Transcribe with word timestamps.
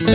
Hej 0.00 0.08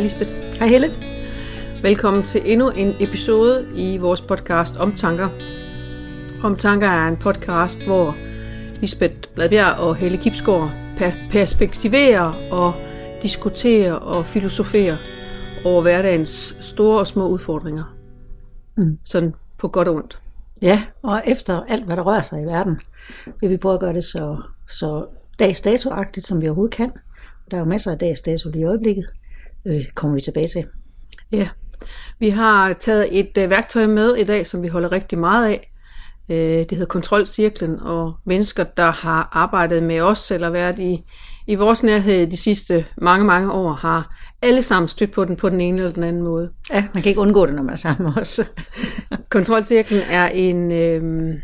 Lisbeth. 0.00 0.32
Hej 0.58 0.68
Helle. 0.68 0.90
Velkommen 1.82 2.22
til 2.22 2.40
endnu 2.44 2.70
en 2.70 2.94
episode 3.00 3.66
i 3.76 3.96
vores 3.96 4.20
podcast 4.20 4.76
Om 4.76 4.94
Tanker. 4.94 5.28
Om 6.42 6.56
Tanker 6.56 6.88
er 6.88 7.08
en 7.08 7.16
podcast, 7.16 7.84
hvor 7.86 8.16
Lisbeth 8.80 9.14
Bladbjerg 9.34 9.78
og 9.78 9.96
Helle 9.96 10.18
Kipsgaard 10.18 10.70
perspektiverer 11.30 12.50
og 12.52 12.74
diskuterer 13.22 13.92
og 13.92 14.26
filosoferer 14.26 14.96
over 15.64 15.82
hverdagens 15.82 16.56
store 16.60 16.98
og 16.98 17.06
små 17.06 17.28
udfordringer. 17.28 17.96
Mm. 18.76 18.98
Sådan 19.04 19.34
på 19.60 19.68
godt 19.68 19.88
og 19.88 19.94
ondt. 19.94 20.18
Ja, 20.62 20.82
og 21.02 21.22
efter 21.26 21.60
alt, 21.68 21.84
hvad 21.84 21.96
der 21.96 22.02
rører 22.02 22.20
sig 22.20 22.42
i 22.42 22.44
verden, 22.44 22.80
vil 23.40 23.50
vi 23.50 23.56
prøve 23.56 23.74
at 23.74 23.80
gøre 23.80 23.92
det 23.92 24.04
så, 24.04 24.42
så 24.68 25.06
dags 25.38 25.60
datoagtigt, 25.60 26.26
som 26.26 26.42
vi 26.42 26.48
overhovedet 26.48 26.74
kan. 26.74 26.92
Der 27.50 27.56
er 27.56 27.60
jo 27.60 27.66
masser 27.66 27.92
af 27.92 27.98
dags 27.98 28.20
dato 28.20 28.50
i 28.54 28.64
øjeblikket. 28.64 29.06
Øh, 29.64 29.84
kommer 29.94 30.14
vi 30.14 30.20
tilbage 30.20 30.48
til. 30.48 30.66
Ja, 31.32 31.48
vi 32.18 32.28
har 32.28 32.72
taget 32.72 33.20
et 33.20 33.38
øh, 33.38 33.50
værktøj 33.50 33.86
med 33.86 34.14
i 34.14 34.24
dag, 34.24 34.46
som 34.46 34.62
vi 34.62 34.68
holder 34.68 34.92
rigtig 34.92 35.18
meget 35.18 35.48
af. 35.48 35.72
Øh, 36.28 36.36
det 36.36 36.70
hedder 36.70 36.86
Kontrolcirklen, 36.86 37.80
og 37.80 38.14
mennesker, 38.24 38.64
der 38.64 38.90
har 38.90 39.28
arbejdet 39.32 39.82
med 39.82 40.00
os 40.00 40.30
eller 40.30 40.50
været 40.50 40.78
i, 40.78 41.04
i 41.46 41.54
vores 41.54 41.82
nærhed 41.82 42.26
de 42.26 42.36
sidste 42.36 42.84
mange, 42.96 43.24
mange 43.24 43.52
år, 43.52 43.72
har 43.72 44.16
alle 44.42 44.62
sammen 44.62 44.88
stødt 44.88 45.12
på 45.12 45.24
den 45.24 45.36
på 45.36 45.48
den 45.48 45.60
ene 45.60 45.78
eller 45.78 45.92
den 45.92 46.02
anden 46.02 46.22
måde. 46.22 46.50
Ja, 46.72 46.84
man 46.94 47.02
kan 47.02 47.10
ikke 47.10 47.20
undgå 47.20 47.46
det, 47.46 47.54
når 47.54 47.62
man 47.62 47.72
er 47.72 47.76
sammen 47.76 48.18
os. 48.18 48.40
Kontrolcirklen 49.28 50.00
er 50.10 50.28
en 50.28 50.72
øh, 50.72 51.34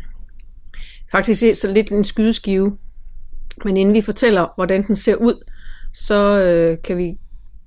faktisk 1.11 1.43
så 1.61 1.71
lidt 1.73 1.91
en 1.91 2.03
skydeskive, 2.03 2.77
men 3.65 3.77
inden 3.77 3.95
vi 3.95 4.01
fortæller, 4.01 4.47
hvordan 4.55 4.87
den 4.87 4.95
ser 4.95 5.15
ud, 5.15 5.43
så 5.93 6.41
øh, 6.41 6.77
kan 6.83 6.97
vi 6.97 7.17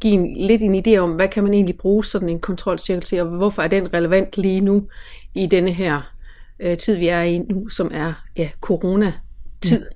give 0.00 0.12
en, 0.12 0.47
lidt 0.47 0.62
en 0.62 0.84
idé 0.87 0.97
om, 0.97 1.11
hvad 1.11 1.28
kan 1.28 1.44
man 1.44 1.55
egentlig 1.55 1.77
bruge 1.77 2.05
sådan 2.05 2.28
en 2.28 2.41
kontrolcirkel 2.41 3.03
til, 3.03 3.20
og 3.20 3.28
hvorfor 3.28 3.62
er 3.62 3.69
den 3.69 3.94
relevant 3.94 4.39
lige 4.39 4.61
nu 4.61 4.89
i 5.34 5.47
denne 5.47 5.72
her 5.72 6.12
øh, 6.61 6.78
tid, 6.78 6.97
vi 6.97 7.09
er 7.09 7.22
i 7.22 7.39
nu, 7.39 7.69
som 7.69 7.91
er 7.94 8.12
ja, 8.37 8.48
corona-tid. 8.61 9.87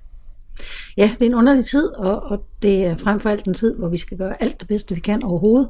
Ja, 0.96 1.10
det 1.14 1.22
er 1.22 1.26
en 1.26 1.34
underlig 1.34 1.64
tid, 1.64 1.88
og, 1.88 2.22
og 2.22 2.44
det 2.62 2.84
er 2.84 2.96
frem 2.96 3.20
for 3.20 3.30
alt 3.30 3.44
en 3.44 3.54
tid, 3.54 3.76
hvor 3.76 3.88
vi 3.88 3.96
skal 3.96 4.18
gøre 4.18 4.42
alt 4.42 4.60
det 4.60 4.68
bedste, 4.68 4.94
vi 4.94 5.00
kan 5.00 5.22
overhovedet, 5.22 5.68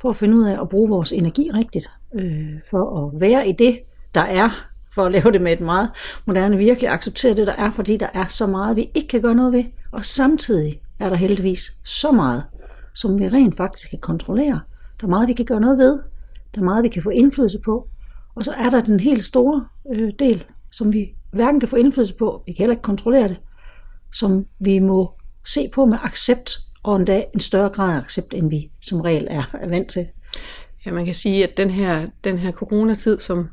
for 0.00 0.10
at 0.10 0.16
finde 0.16 0.36
ud 0.36 0.44
af 0.44 0.60
at 0.60 0.68
bruge 0.68 0.88
vores 0.88 1.12
energi 1.12 1.50
rigtigt, 1.54 1.90
øh, 2.14 2.48
for 2.70 3.06
at 3.06 3.20
være 3.20 3.48
i 3.48 3.52
det, 3.52 3.78
der 4.14 4.20
er, 4.20 4.68
for 4.94 5.04
at 5.04 5.12
lave 5.12 5.32
det 5.32 5.40
med 5.40 5.52
et 5.52 5.60
meget 5.60 5.90
moderne, 6.26 6.56
virkelig 6.56 6.90
acceptere 6.90 7.34
det, 7.34 7.46
der 7.46 7.52
er, 7.52 7.70
fordi 7.70 7.96
der 7.96 8.08
er 8.14 8.26
så 8.28 8.46
meget, 8.46 8.76
vi 8.76 8.90
ikke 8.94 9.08
kan 9.08 9.22
gøre 9.22 9.34
noget 9.34 9.52
ved, 9.52 9.64
og 9.92 10.04
samtidig 10.04 10.80
er 10.98 11.08
der 11.08 11.16
heldigvis 11.16 11.72
så 11.84 12.12
meget, 12.12 12.44
som 12.94 13.18
vi 13.18 13.28
rent 13.28 13.56
faktisk 13.56 13.90
kan 13.90 13.98
kontrollere. 13.98 14.60
Der 15.00 15.06
er 15.06 15.10
meget, 15.10 15.28
vi 15.28 15.32
kan 15.32 15.44
gøre 15.44 15.60
noget 15.60 15.78
ved, 15.78 16.00
der 16.54 16.60
er 16.60 16.64
meget, 16.64 16.82
vi 16.82 16.88
kan 16.88 17.02
få 17.02 17.10
indflydelse 17.10 17.58
på, 17.64 17.88
og 18.34 18.44
så 18.44 18.52
er 18.52 18.70
der 18.70 18.80
den 18.80 19.00
helt 19.00 19.24
store 19.24 19.66
øh, 19.94 20.12
del, 20.18 20.44
som 20.70 20.92
vi 20.92 21.14
hverken 21.32 21.60
kan 21.60 21.68
få 21.68 21.76
indflydelse 21.76 22.14
på, 22.14 22.42
vi 22.46 22.52
kan 22.52 22.62
heller 22.62 22.72
ikke 22.72 22.82
kontrollere 22.82 23.28
det, 23.28 23.36
som 24.14 24.46
vi 24.60 24.78
må 24.78 25.12
se 25.46 25.68
på 25.74 25.84
med 25.84 25.98
accept, 26.02 26.58
og 26.82 26.96
endda 26.96 27.24
en 27.34 27.40
større 27.40 27.68
grad 27.68 27.94
af 27.94 27.98
accept, 27.98 28.34
end 28.34 28.50
vi 28.50 28.70
som 28.82 29.00
regel 29.00 29.26
er 29.30 29.68
vant 29.68 29.90
til. 29.90 30.06
Ja, 30.86 30.92
man 30.92 31.04
kan 31.04 31.14
sige, 31.14 31.44
at 31.44 31.56
den 31.56 31.70
her, 31.70 32.06
den 32.24 32.38
her 32.38 32.52
coronatid, 32.52 33.20
som, 33.20 33.48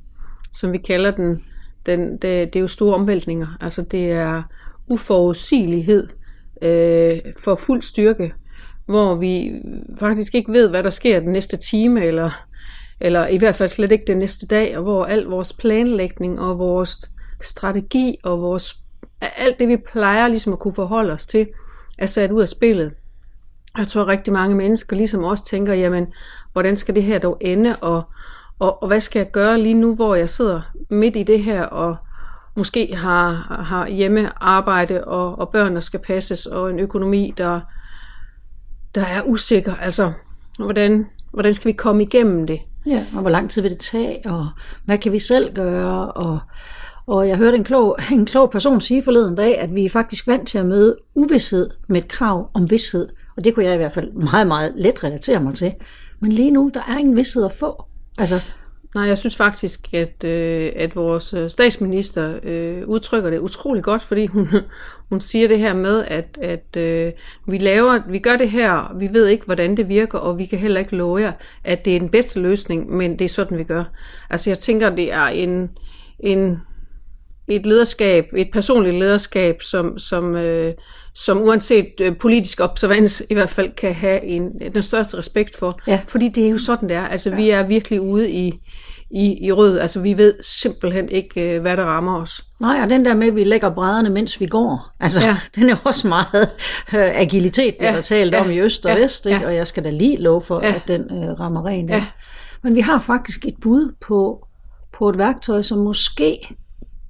som 0.54 0.72
vi 0.72 0.78
kalder 0.78 1.12
den, 1.12 1.44
den 1.86 2.12
det, 2.12 2.22
det 2.22 2.56
er 2.56 2.60
jo 2.60 2.68
store 2.68 2.96
omvæltninger. 2.96 3.48
Altså 3.62 3.82
det 3.82 4.12
er 4.12 4.44
uforudsigelighed 4.88 6.08
øh, 6.62 7.34
for 7.44 7.56
fuld 7.56 7.82
styrke, 7.82 8.34
hvor 8.86 9.16
vi 9.16 9.52
faktisk 10.00 10.36
ikke 10.36 10.52
ved, 10.52 10.70
hvad 10.70 10.84
der 10.84 10.90
sker 10.90 11.20
den 11.20 11.32
næste 11.32 11.58
time, 11.58 12.06
eller, 12.06 12.46
eller 13.00 13.28
i 13.28 13.38
hvert 13.38 13.56
fald 13.56 13.70
slet 13.70 13.92
ikke 13.92 14.08
den 14.08 14.18
næste 14.18 14.48
dag, 14.48 14.78
og 14.78 14.84
hvor 14.84 15.06
al 15.06 15.24
vores 15.24 15.54
planlægning 15.54 16.40
og 16.40 16.60
vores 16.60 17.12
strategi 17.42 18.18
og 18.24 18.42
vores 18.42 18.81
alt 19.22 19.60
det, 19.60 19.68
vi 19.68 19.78
plejer 19.78 20.28
ligesom 20.28 20.54
at 20.54 20.60
kunne 20.60 20.74
forholde 20.74 21.14
os 21.14 21.26
til, 21.26 21.48
er 21.98 22.06
sat 22.06 22.32
ud 22.32 22.42
af 22.42 22.48
spillet. 22.48 22.94
Jeg 23.78 23.88
tror 23.88 24.08
rigtig 24.08 24.34
mange 24.34 24.56
mennesker 24.56 24.96
ligesom 24.96 25.24
også 25.24 25.46
tænker, 25.46 25.74
jamen, 25.74 26.08
hvordan 26.54 26.78
skal 26.78 26.96
det 26.96 27.04
her 27.04 27.20
dog 27.20 27.38
ende, 27.42 27.76
og, 27.76 28.04
og, 28.60 28.82
og 28.82 28.88
hvad 28.88 29.00
skal 29.00 29.20
jeg 29.20 29.32
gøre 29.32 29.60
lige 29.60 29.74
nu, 29.74 29.96
hvor 29.96 30.16
jeg 30.16 30.30
sidder 30.30 30.62
midt 30.90 31.16
i 31.16 31.24
det 31.24 31.44
her, 31.44 31.64
og 31.64 31.96
måske 32.56 32.96
har, 32.96 33.32
har 33.64 33.88
hjemmearbejde 33.88 35.04
og, 35.04 35.40
og 35.40 35.50
børn, 35.50 35.76
der 35.76 35.82
skal 35.82 36.00
passes, 36.00 36.46
og 36.46 36.70
en 36.70 36.80
økonomi, 36.80 37.34
der, 37.38 37.62
der 38.96 39.06
er 39.06 39.22
usikker. 39.26 39.76
Altså, 39.76 40.12
hvordan, 40.60 41.08
hvordan 41.32 41.54
skal 41.54 41.68
vi 41.68 41.74
komme 41.74 42.04
igennem 42.04 42.48
det? 42.48 42.60
Ja, 42.86 43.06
og 43.14 43.22
hvor 43.22 43.30
lang 43.30 43.50
tid 43.50 43.62
vil 43.62 43.72
det 43.72 43.80
tage, 43.80 44.22
og 44.26 44.50
hvad 44.86 44.98
kan 44.98 45.12
vi 45.12 45.20
selv 45.20 45.54
gøre, 45.56 46.12
og 46.12 46.40
og 47.08 47.28
jeg 47.28 47.38
hørte 47.38 47.58
en 47.58 47.64
klog, 47.64 47.98
en 48.12 48.26
klog 48.26 48.52
person 48.52 48.82
sige 48.82 49.04
forleden 49.04 49.36
dag, 49.36 49.60
at 49.60 49.76
vi 49.76 49.86
er 49.86 49.90
faktisk 49.90 50.28
vant 50.28 50.48
til 50.48 50.58
at 50.58 50.66
møde 50.66 50.98
uvidshed 51.16 51.70
med 51.88 52.02
et 52.02 52.08
krav 52.08 52.50
om 52.54 52.72
vidshed. 52.72 53.10
Og 53.38 53.44
det 53.44 53.54
kunne 53.54 53.66
jeg 53.66 53.74
i 53.74 53.78
hvert 53.78 53.94
fald 53.94 54.12
meget, 54.32 54.48
meget 54.48 54.74
let 54.76 55.04
relatere 55.04 55.40
mig 55.40 55.54
til. 55.54 55.74
Men 56.20 56.32
lige 56.32 56.52
nu, 56.52 56.72
der 56.74 56.82
er 56.88 56.98
ingen 56.98 57.16
vidshed 57.16 57.46
at 57.46 57.52
få. 57.52 57.84
Altså, 58.20 58.42
Nej, 58.96 59.04
jeg 59.04 59.18
synes 59.18 59.36
faktisk, 59.36 59.94
at, 59.94 60.24
øh, 60.26 60.72
at 60.76 60.96
vores 60.96 61.34
øh, 61.34 61.50
statsminister 61.50 62.40
øh, 62.44 62.88
udtrykker 62.88 63.30
det 63.30 63.40
utrolig 63.40 63.84
godt, 63.84 64.02
fordi 64.02 64.26
hun, 64.26 64.48
hun 65.10 65.22
siger 65.22 65.48
det 65.48 65.60
her 65.60 65.74
med, 65.74 66.06
at, 66.08 66.38
at 66.42 66.78
øh, 66.78 67.12
vi 67.48 67.58
laver, 67.58 68.00
vi 68.10 68.20
gør 68.20 68.38
det 68.38 68.50
her, 68.50 68.96
vi 69.00 69.10
ved 69.14 69.28
ikke, 69.28 69.46
hvordan 69.46 69.78
det 69.78 69.90
virker, 69.90 70.18
og 70.18 70.38
vi 70.38 70.46
kan 70.46 70.60
heller 70.60 70.80
ikke 70.80 70.96
love 70.96 71.22
jer, 71.22 71.32
at 71.64 71.86
det 71.86 71.96
er 71.96 72.00
den 72.00 72.10
bedste 72.10 72.40
løsning, 72.40 72.96
men 72.96 73.20
det 73.20 73.26
er 73.26 73.30
sådan, 73.30 73.58
vi 73.58 73.64
gør. 73.64 73.84
Altså 74.30 74.50
jeg 74.50 74.60
tænker, 74.60 74.96
det 74.96 75.14
er 75.14 75.26
en, 75.26 75.70
en 76.20 76.62
et 77.48 77.66
lederskab, 77.66 78.26
et 78.38 78.50
personligt 78.54 78.96
lederskab, 78.96 79.62
som, 79.62 80.00
som, 80.00 80.36
øh, 80.36 80.74
som 81.16 81.42
uanset 81.42 81.94
øh, 82.02 82.18
politisk 82.18 82.60
observans 82.62 83.24
i 83.30 83.34
hvert 83.34 83.50
fald 83.50 83.72
kan 83.76 83.94
have 83.94 84.24
en, 84.24 84.52
den 84.74 84.84
største 84.84 85.18
respekt 85.18 85.58
for. 85.58 85.80
Ja. 85.88 86.02
Fordi 86.08 86.28
det 86.28 86.46
er 86.46 86.50
jo 86.50 86.58
sådan, 86.58 86.90
det 86.90 86.98
er. 86.98 87.08
Altså, 87.08 87.30
ja. 87.30 87.36
vi 87.36 87.50
er 87.50 87.64
virkelig 87.64 88.02
ude 88.02 88.32
i, 88.32 88.54
i, 89.12 89.46
i 89.46 89.52
rød. 89.52 89.80
Altså, 89.80 90.00
vi 90.00 90.18
ved 90.18 90.34
simpelthen 90.42 91.10
ikke, 91.10 91.56
øh, 91.56 91.62
hvad 91.62 91.78
der 91.78 91.84
rammer 91.84 92.22
os. 92.22 92.46
Nej, 92.60 92.82
og 92.84 92.90
den 92.90 93.06
der 93.06 93.14
med, 93.14 93.28
at 93.28 93.36
vi 93.36 93.44
lægger 93.44 93.70
brædderne, 93.74 94.10
mens 94.10 94.40
vi 94.40 94.46
går, 94.46 94.96
altså, 95.00 95.22
ja. 95.22 95.38
den 95.56 95.70
er 95.70 95.76
også 95.84 96.08
meget 96.08 96.50
øh, 96.94 97.20
agilitet, 97.22 97.76
der 97.80 97.92
ja. 97.92 97.98
er 97.98 98.02
talt 98.02 98.34
ja. 98.34 98.42
om 98.42 98.52
i 98.52 98.60
øst 98.60 98.86
og 98.86 98.92
ja. 98.92 99.00
vest, 99.00 99.26
ikke? 99.26 99.40
Ja. 99.40 99.48
og 99.48 99.56
jeg 99.56 99.68
skal 99.68 99.84
da 99.84 99.90
lige 99.90 100.18
love 100.18 100.42
for, 100.42 100.60
ja. 100.64 100.74
at 100.74 100.84
den 100.88 101.02
øh, 101.02 101.40
rammer 101.40 101.66
rent. 101.66 101.92
Ja. 101.92 102.06
Men 102.64 102.76
vi 102.76 102.82
har 102.82 103.00
faktisk 103.00 103.46
et 103.46 103.56
bud 103.62 103.96
på, 104.02 104.48
på 104.98 105.10
et 105.10 105.18
værktøj, 105.18 105.62
som 105.62 105.78
måske 105.78 106.38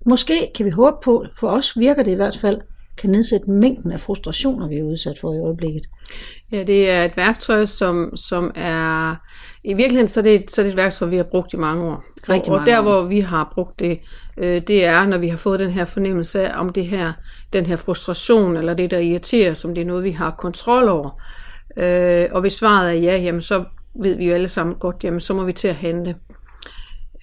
Måske 0.06 0.52
kan 0.56 0.66
vi 0.66 0.70
håbe 0.72 0.98
på, 1.04 1.26
for 1.40 1.48
os 1.48 1.80
virker 1.80 2.04
det 2.04 2.12
i 2.12 2.16
hvert 2.16 2.38
fald, 2.42 2.62
kan 2.98 3.10
nedsætte 3.10 3.52
mængden 3.52 3.92
af 3.92 4.00
frustrationer, 4.00 4.68
vi 4.68 4.78
er 4.78 4.84
udsat 4.84 5.20
for 5.22 5.34
i 5.34 5.40
øjeblikket. 5.40 5.86
Ja, 6.52 6.64
det 6.64 6.90
er 6.90 7.04
et 7.04 7.18
værktøj, 7.18 7.66
som, 7.66 8.18
som 8.18 8.52
er... 8.56 9.16
I 9.64 9.74
virkeligheden 9.74 10.08
så 10.08 10.20
er, 10.20 10.24
det, 10.24 10.52
så 10.52 10.62
er 10.62 10.64
det 10.64 10.72
et 10.72 10.78
værktøj, 10.78 11.08
vi 11.08 11.18
har 11.18 11.24
brugt 11.24 11.54
i 11.54 11.58
mange 11.58 11.84
år. 11.84 12.04
Rigtig 12.30 12.52
mange 12.52 12.64
og 12.64 12.68
der, 12.68 12.80
år. 12.80 12.84
hvor 12.84 13.04
vi 13.04 13.20
har 13.20 13.52
brugt 13.54 13.80
det, 13.80 14.00
øh, 14.38 14.62
det 14.68 14.86
er, 14.86 15.06
når 15.06 15.18
vi 15.18 15.28
har 15.28 15.38
fået 15.38 15.60
den 15.60 15.72
her 15.72 15.86
fornemmelse 15.86 16.42
af, 16.42 16.60
om 16.60 16.70
det 16.70 16.86
her, 16.86 17.14
den 17.54 17.66
her 17.66 17.76
frustration, 17.76 18.58
eller 18.58 18.74
det, 18.74 18.92
der 18.92 19.00
irriterer, 19.00 19.54
som 19.54 19.76
det 19.76 19.82
er 19.82 19.86
noget, 19.86 20.04
vi 20.04 20.12
har 20.12 20.32
kontrol 20.32 20.88
over. 20.88 21.22
Øh, 21.78 22.28
og 22.32 22.42
hvis 22.42 22.54
svaret 22.54 22.90
er 22.90 22.94
ja, 22.94 23.18
jamen 23.18 23.42
så 23.42 23.64
ved 24.02 24.16
vi 24.16 24.28
jo 24.28 24.34
alle 24.34 24.48
sammen 24.48 24.76
godt, 24.76 25.04
jamen 25.04 25.22
så 25.22 25.34
må 25.34 25.44
vi 25.44 25.54
til 25.54 25.68
at 25.68 25.76
handle. 25.76 26.16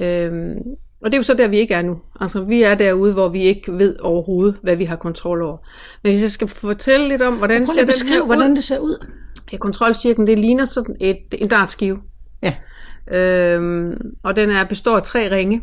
Øh, 0.00 0.56
og 1.00 1.10
det 1.10 1.14
er 1.14 1.18
jo 1.18 1.22
så 1.22 1.34
der, 1.34 1.48
vi 1.48 1.58
ikke 1.58 1.74
er 1.74 1.82
nu. 1.82 2.00
Altså, 2.20 2.44
vi 2.44 2.62
er 2.62 2.74
derude, 2.74 3.12
hvor 3.12 3.28
vi 3.28 3.42
ikke 3.42 3.72
ved 3.72 3.96
overhovedet, 4.00 4.58
hvad 4.62 4.76
vi 4.76 4.84
har 4.84 4.96
kontrol 4.96 5.42
over. 5.42 5.58
Men 6.02 6.12
hvis 6.12 6.22
jeg 6.22 6.30
skal 6.30 6.48
fortælle 6.48 7.08
lidt 7.08 7.22
om, 7.22 7.34
hvordan 7.34 7.66
ser 7.66 7.84
den 7.84 8.08
her 8.08 8.20
ud. 8.20 8.26
hvordan 8.26 8.56
det 8.56 8.64
ser 8.64 8.78
ud. 8.78 9.06
Ja, 9.52 9.56
kontrolcirklen, 9.56 10.26
det 10.26 10.38
ligner 10.38 10.64
sådan 10.64 10.96
et, 11.00 11.18
en 11.32 11.48
dartskive. 11.48 11.98
Ja. 12.42 12.54
Øhm, 13.10 13.94
og 14.24 14.36
den 14.36 14.50
er, 14.50 14.64
består 14.64 14.96
af 14.96 15.02
tre 15.02 15.36
ringe. 15.36 15.62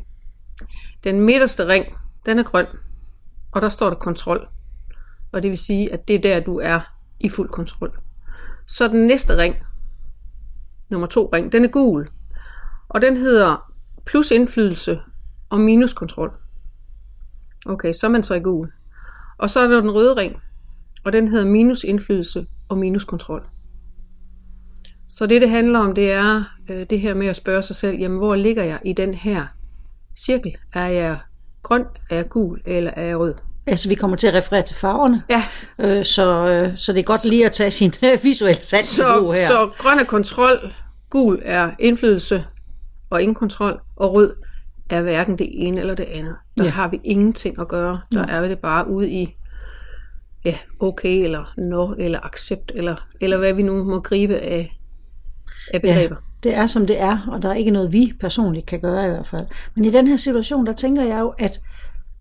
Den 1.03 1.21
midterste 1.21 1.67
ring, 1.67 1.85
den 2.25 2.39
er 2.39 2.43
grøn. 2.43 2.65
Og 3.51 3.61
der 3.61 3.69
står 3.69 3.89
der 3.89 3.97
kontrol. 3.97 4.47
Og 5.31 5.43
det 5.43 5.49
vil 5.49 5.57
sige, 5.57 5.93
at 5.93 6.07
det 6.07 6.15
er 6.15 6.21
der, 6.21 6.39
du 6.39 6.59
er 6.59 6.79
i 7.19 7.29
fuld 7.29 7.49
kontrol. 7.49 7.99
Så 8.67 8.87
den 8.87 9.07
næste 9.07 9.37
ring, 9.37 9.55
nummer 10.89 11.07
to 11.07 11.29
ring, 11.33 11.51
den 11.51 11.65
er 11.65 11.69
gul. 11.69 12.07
Og 12.89 13.01
den 13.01 13.17
hedder 13.17 13.71
plus 14.05 14.31
indflydelse 14.31 14.99
og 15.49 15.59
minuskontrol. 15.59 16.31
Okay, 17.65 17.93
så 17.93 18.07
er 18.07 18.11
man 18.11 18.23
så 18.23 18.33
i 18.33 18.39
gul. 18.39 18.71
Og 19.37 19.49
så 19.49 19.59
er 19.59 19.67
der 19.67 19.81
den 19.81 19.91
røde 19.91 20.13
ring, 20.13 20.35
og 21.03 21.13
den 21.13 21.27
hedder 21.27 21.45
minusindflydelse 21.45 22.45
og 22.69 22.77
minuskontrol. 22.77 23.41
Så 25.09 25.27
det, 25.27 25.41
det 25.41 25.49
handler 25.49 25.79
om, 25.79 25.95
det 25.95 26.11
er 26.11 26.43
øh, 26.69 26.85
det 26.89 26.99
her 26.99 27.13
med 27.13 27.27
at 27.27 27.35
spørge 27.35 27.63
sig 27.63 27.75
selv, 27.75 27.97
jamen 27.99 28.17
hvor 28.17 28.35
ligger 28.35 28.63
jeg 28.63 28.79
i 28.85 28.93
den 28.93 29.13
her 29.13 29.45
cirkel. 30.17 30.55
Er 30.73 30.87
jeg 30.87 31.17
grøn, 31.63 31.85
er 32.09 32.15
jeg 32.15 32.29
gul, 32.29 32.61
eller 32.65 32.91
er 32.91 33.03
jeg 33.05 33.19
rød? 33.19 33.33
Altså, 33.67 33.89
vi 33.89 33.95
kommer 33.95 34.17
til 34.17 34.27
at 34.27 34.33
referere 34.33 34.61
til 34.61 34.75
farverne, 34.75 35.23
Ja, 35.29 35.43
øh, 35.79 36.05
så, 36.05 36.47
øh, 36.47 36.77
så 36.77 36.93
det 36.93 36.99
er 36.99 37.03
godt 37.03 37.25
lige 37.25 37.45
at 37.45 37.51
tage 37.51 37.71
sin 37.71 37.93
øh, 38.03 38.23
visuelle 38.23 38.63
sans 38.63 38.85
så, 38.85 39.33
her. 39.35 39.47
så 39.47 39.69
grøn 39.77 39.99
er 39.99 40.03
kontrol, 40.03 40.73
gul 41.09 41.41
er 41.43 41.71
indflydelse 41.79 42.45
og 43.09 43.21
ingen 43.21 43.35
kontrol, 43.35 43.79
og 43.95 44.13
rød 44.13 44.33
er 44.89 45.01
hverken 45.01 45.37
det 45.37 45.67
ene 45.67 45.79
eller 45.79 45.95
det 45.95 46.03
andet. 46.03 46.35
Der 46.57 46.63
Ja. 46.63 46.67
ja. 46.67 46.69
har 46.69 46.87
vi 46.87 46.99
ingenting 47.03 47.59
at 47.59 47.67
gøre. 47.67 47.99
Der 48.13 48.25
er 48.27 48.41
vi 48.41 48.49
det 48.49 48.59
bare 48.59 48.89
ude 48.89 49.09
i 49.09 49.35
ja, 50.45 50.55
okay, 50.79 51.23
eller 51.23 51.53
no, 51.57 51.93
eller 51.97 52.19
accept, 52.25 52.71
eller, 52.75 53.07
eller 53.21 53.37
hvad 53.37 53.53
vi 53.53 53.63
nu 53.63 53.83
må 53.83 53.99
gribe 53.99 54.37
af, 54.37 54.79
af 55.73 55.81
begreber. 55.81 56.15
det 56.43 56.55
er 56.55 56.65
som 56.65 56.87
det 56.87 57.01
er, 57.01 57.27
og 57.31 57.41
der 57.41 57.49
er 57.49 57.53
ikke 57.53 57.71
noget, 57.71 57.93
vi 57.93 58.13
personligt 58.19 58.65
kan 58.65 58.79
gøre 58.79 59.05
i 59.05 59.09
hvert 59.09 59.27
fald. 59.27 59.45
Men 59.75 59.85
i 59.85 59.89
den 59.91 60.07
her 60.07 60.15
situation, 60.15 60.65
der 60.65 60.73
tænker 60.73 61.03
jeg 61.03 61.19
jo, 61.19 61.33
at 61.37 61.61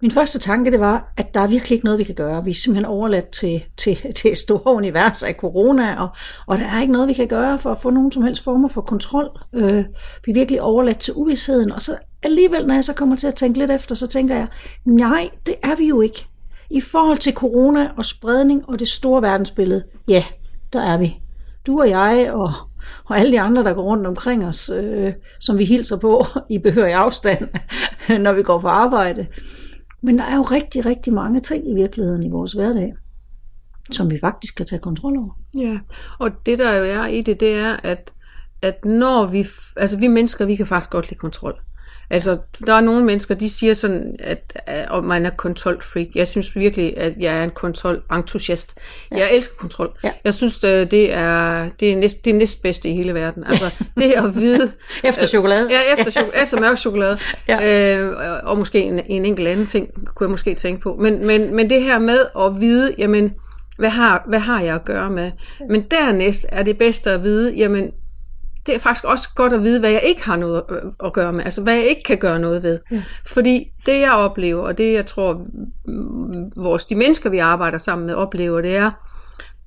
min 0.04 0.10
første 0.10 0.38
tanke, 0.38 0.70
det 0.70 0.80
var, 0.80 1.12
at 1.16 1.34
der 1.34 1.40
er 1.40 1.46
virkelig 1.46 1.76
ikke 1.76 1.84
noget, 1.84 1.98
vi 1.98 2.04
kan 2.04 2.14
gøre. 2.14 2.44
Vi 2.44 2.50
er 2.50 2.54
simpelthen 2.54 2.84
overladt 2.84 3.30
til, 3.30 3.64
til, 3.76 4.14
til 4.14 4.32
et 4.32 4.38
store 4.38 4.74
univers 4.74 5.22
af 5.22 5.34
corona, 5.34 6.02
og, 6.02 6.08
og 6.46 6.58
der 6.58 6.64
er 6.64 6.80
ikke 6.80 6.92
noget, 6.92 7.08
vi 7.08 7.12
kan 7.12 7.28
gøre 7.28 7.58
for 7.58 7.70
at 7.70 7.78
få 7.78 7.90
nogen 7.90 8.12
som 8.12 8.22
helst 8.22 8.44
former 8.44 8.68
for 8.68 8.80
kontrol. 8.80 9.30
Øh, 9.54 9.84
vi 10.24 10.30
er 10.30 10.34
virkelig 10.34 10.62
overladt 10.62 10.98
til 10.98 11.14
uvidsheden, 11.14 11.72
og 11.72 11.82
så 11.82 11.96
alligevel, 12.22 12.66
når 12.66 12.74
jeg 12.74 12.84
så 12.84 12.92
kommer 12.92 13.16
til 13.16 13.26
at 13.26 13.34
tænke 13.34 13.58
lidt 13.58 13.70
efter, 13.70 13.94
så 13.94 14.06
tænker 14.06 14.34
jeg, 14.34 14.46
nej, 14.84 15.30
det 15.46 15.54
er 15.62 15.76
vi 15.76 15.88
jo 15.88 16.00
ikke. 16.00 16.26
I 16.70 16.80
forhold 16.80 17.18
til 17.18 17.34
corona 17.34 17.90
og 17.96 18.04
spredning 18.04 18.68
og 18.68 18.78
det 18.78 18.88
store 18.88 19.22
verdensbillede, 19.22 19.84
ja, 20.08 20.24
der 20.72 20.80
er 20.80 20.98
vi. 20.98 21.16
Du 21.66 21.80
og 21.80 21.90
jeg 21.90 22.30
og, 22.32 22.52
og 23.04 23.18
alle 23.18 23.32
de 23.32 23.40
andre, 23.40 23.64
der 23.64 23.74
går 23.74 23.82
rundt 23.82 24.06
omkring 24.06 24.46
os, 24.46 24.70
øh, 24.74 25.12
som 25.40 25.58
vi 25.58 25.64
hilser 25.64 25.96
på 25.96 26.24
i 26.50 26.58
behørig 26.58 26.94
afstand, 26.94 27.48
når 28.24 28.32
vi 28.32 28.42
går 28.42 28.58
på 28.58 28.68
arbejde. 28.68 29.26
Men 30.04 30.18
der 30.18 30.24
er 30.24 30.36
jo 30.36 30.42
rigtig, 30.42 30.86
rigtig 30.86 31.12
mange 31.12 31.40
ting 31.40 31.70
i 31.70 31.74
virkeligheden 31.74 32.22
i 32.22 32.30
vores 32.30 32.52
hverdag, 32.52 32.94
som 33.90 34.10
vi 34.10 34.18
faktisk 34.20 34.56
kan 34.56 34.66
tage 34.66 34.80
kontrol 34.80 35.16
over. 35.18 35.38
Ja, 35.56 35.78
og 36.18 36.30
det 36.46 36.58
der 36.58 36.74
jo 36.74 36.84
er 36.84 37.06
i 37.06 37.20
det, 37.20 37.40
det 37.40 37.54
er, 37.54 37.76
at, 37.84 38.12
at 38.62 38.84
når 38.84 39.26
vi, 39.26 39.46
altså 39.76 39.98
vi 39.98 40.08
mennesker, 40.08 40.46
vi 40.46 40.56
kan 40.56 40.66
faktisk 40.66 40.90
godt 40.90 41.10
lide 41.10 41.18
kontrol. 41.18 41.60
Altså, 42.10 42.38
der 42.66 42.74
er 42.74 42.80
nogle 42.80 43.04
mennesker, 43.04 43.34
de 43.34 43.50
siger 43.50 43.74
sådan, 43.74 44.16
at, 44.20 44.62
at 44.66 45.04
man 45.04 45.26
er 45.26 45.30
kontrolfreak. 45.30 46.06
Jeg 46.14 46.28
synes 46.28 46.56
virkelig, 46.56 46.98
at 46.98 47.12
jeg 47.18 47.38
er 47.40 47.44
en 47.44 47.50
kontrolentusiast. 47.50 48.74
Ja. 49.10 49.16
Jeg 49.16 49.28
elsker 49.32 49.54
kontrol. 49.56 49.90
Ja. 50.04 50.10
Jeg 50.24 50.34
synes, 50.34 50.64
øh, 50.64 50.90
det 50.90 51.12
er 51.14 51.68
det 51.80 51.92
er 51.92 51.96
næst, 51.96 52.24
det 52.24 52.30
er 52.30 52.34
næstbedste 52.34 52.88
i 52.88 52.94
hele 52.94 53.14
verden. 53.14 53.44
Altså, 53.44 53.70
det 53.98 54.12
at 54.12 54.34
vide... 54.36 54.72
Efter 55.04 55.26
chokolade. 55.26 55.68
Ja, 55.70 55.80
efter, 55.98 56.20
chok- 56.20 56.40
efter 56.42 56.60
mørk 56.60 56.78
chokolade. 56.78 57.18
Ja. 57.48 57.98
Øh, 57.98 58.16
og- 58.44 58.58
måske 58.58 58.80
en, 58.82 59.00
en 59.06 59.24
enkelt 59.24 59.48
anden 59.48 59.66
ting, 59.66 59.88
kunne 60.14 60.24
jeg 60.26 60.30
måske 60.30 60.54
tænke 60.54 60.80
på. 60.80 60.96
Men, 61.00 61.26
men, 61.26 61.54
men 61.56 61.70
det 61.70 61.82
her 61.82 61.98
med 61.98 62.18
at 62.40 62.60
vide, 62.60 62.94
jamen, 62.98 63.34
hvad 63.78 63.90
har, 63.90 64.24
hvad 64.28 64.38
har 64.38 64.60
jeg 64.60 64.74
at 64.74 64.84
gøre 64.84 65.10
med? 65.10 65.30
Men 65.70 65.80
dernæst 65.90 66.46
er 66.48 66.62
det 66.62 66.78
bedste 66.78 67.10
at 67.10 67.22
vide, 67.22 67.54
jamen, 67.54 67.90
det 68.66 68.74
er 68.74 68.78
faktisk 68.78 69.04
også 69.04 69.28
godt 69.34 69.52
at 69.52 69.62
vide, 69.62 69.80
hvad 69.80 69.90
jeg 69.90 70.02
ikke 70.04 70.24
har 70.24 70.36
noget 70.36 70.62
at- 70.68 70.76
at 71.06 71.12
gøre 71.12 71.32
med. 71.32 71.44
Altså, 71.44 71.62
hvad 71.62 71.74
jeg 71.74 71.84
ikke 71.84 72.02
kan 72.02 72.18
gøre 72.18 72.38
noget 72.38 72.62
ved. 72.62 72.78
Ja. 72.90 73.02
Fordi 73.26 73.72
det, 73.86 74.00
jeg 74.00 74.12
oplever, 74.12 74.62
og 74.66 74.78
det, 74.78 74.92
jeg 74.92 75.06
tror, 75.06 75.40
vores, 76.56 76.84
de 76.84 76.94
mennesker, 76.94 77.30
vi 77.30 77.38
arbejder 77.38 77.78
sammen 77.78 78.06
med, 78.06 78.14
oplever, 78.14 78.60
det 78.60 78.76
er, 78.76 78.90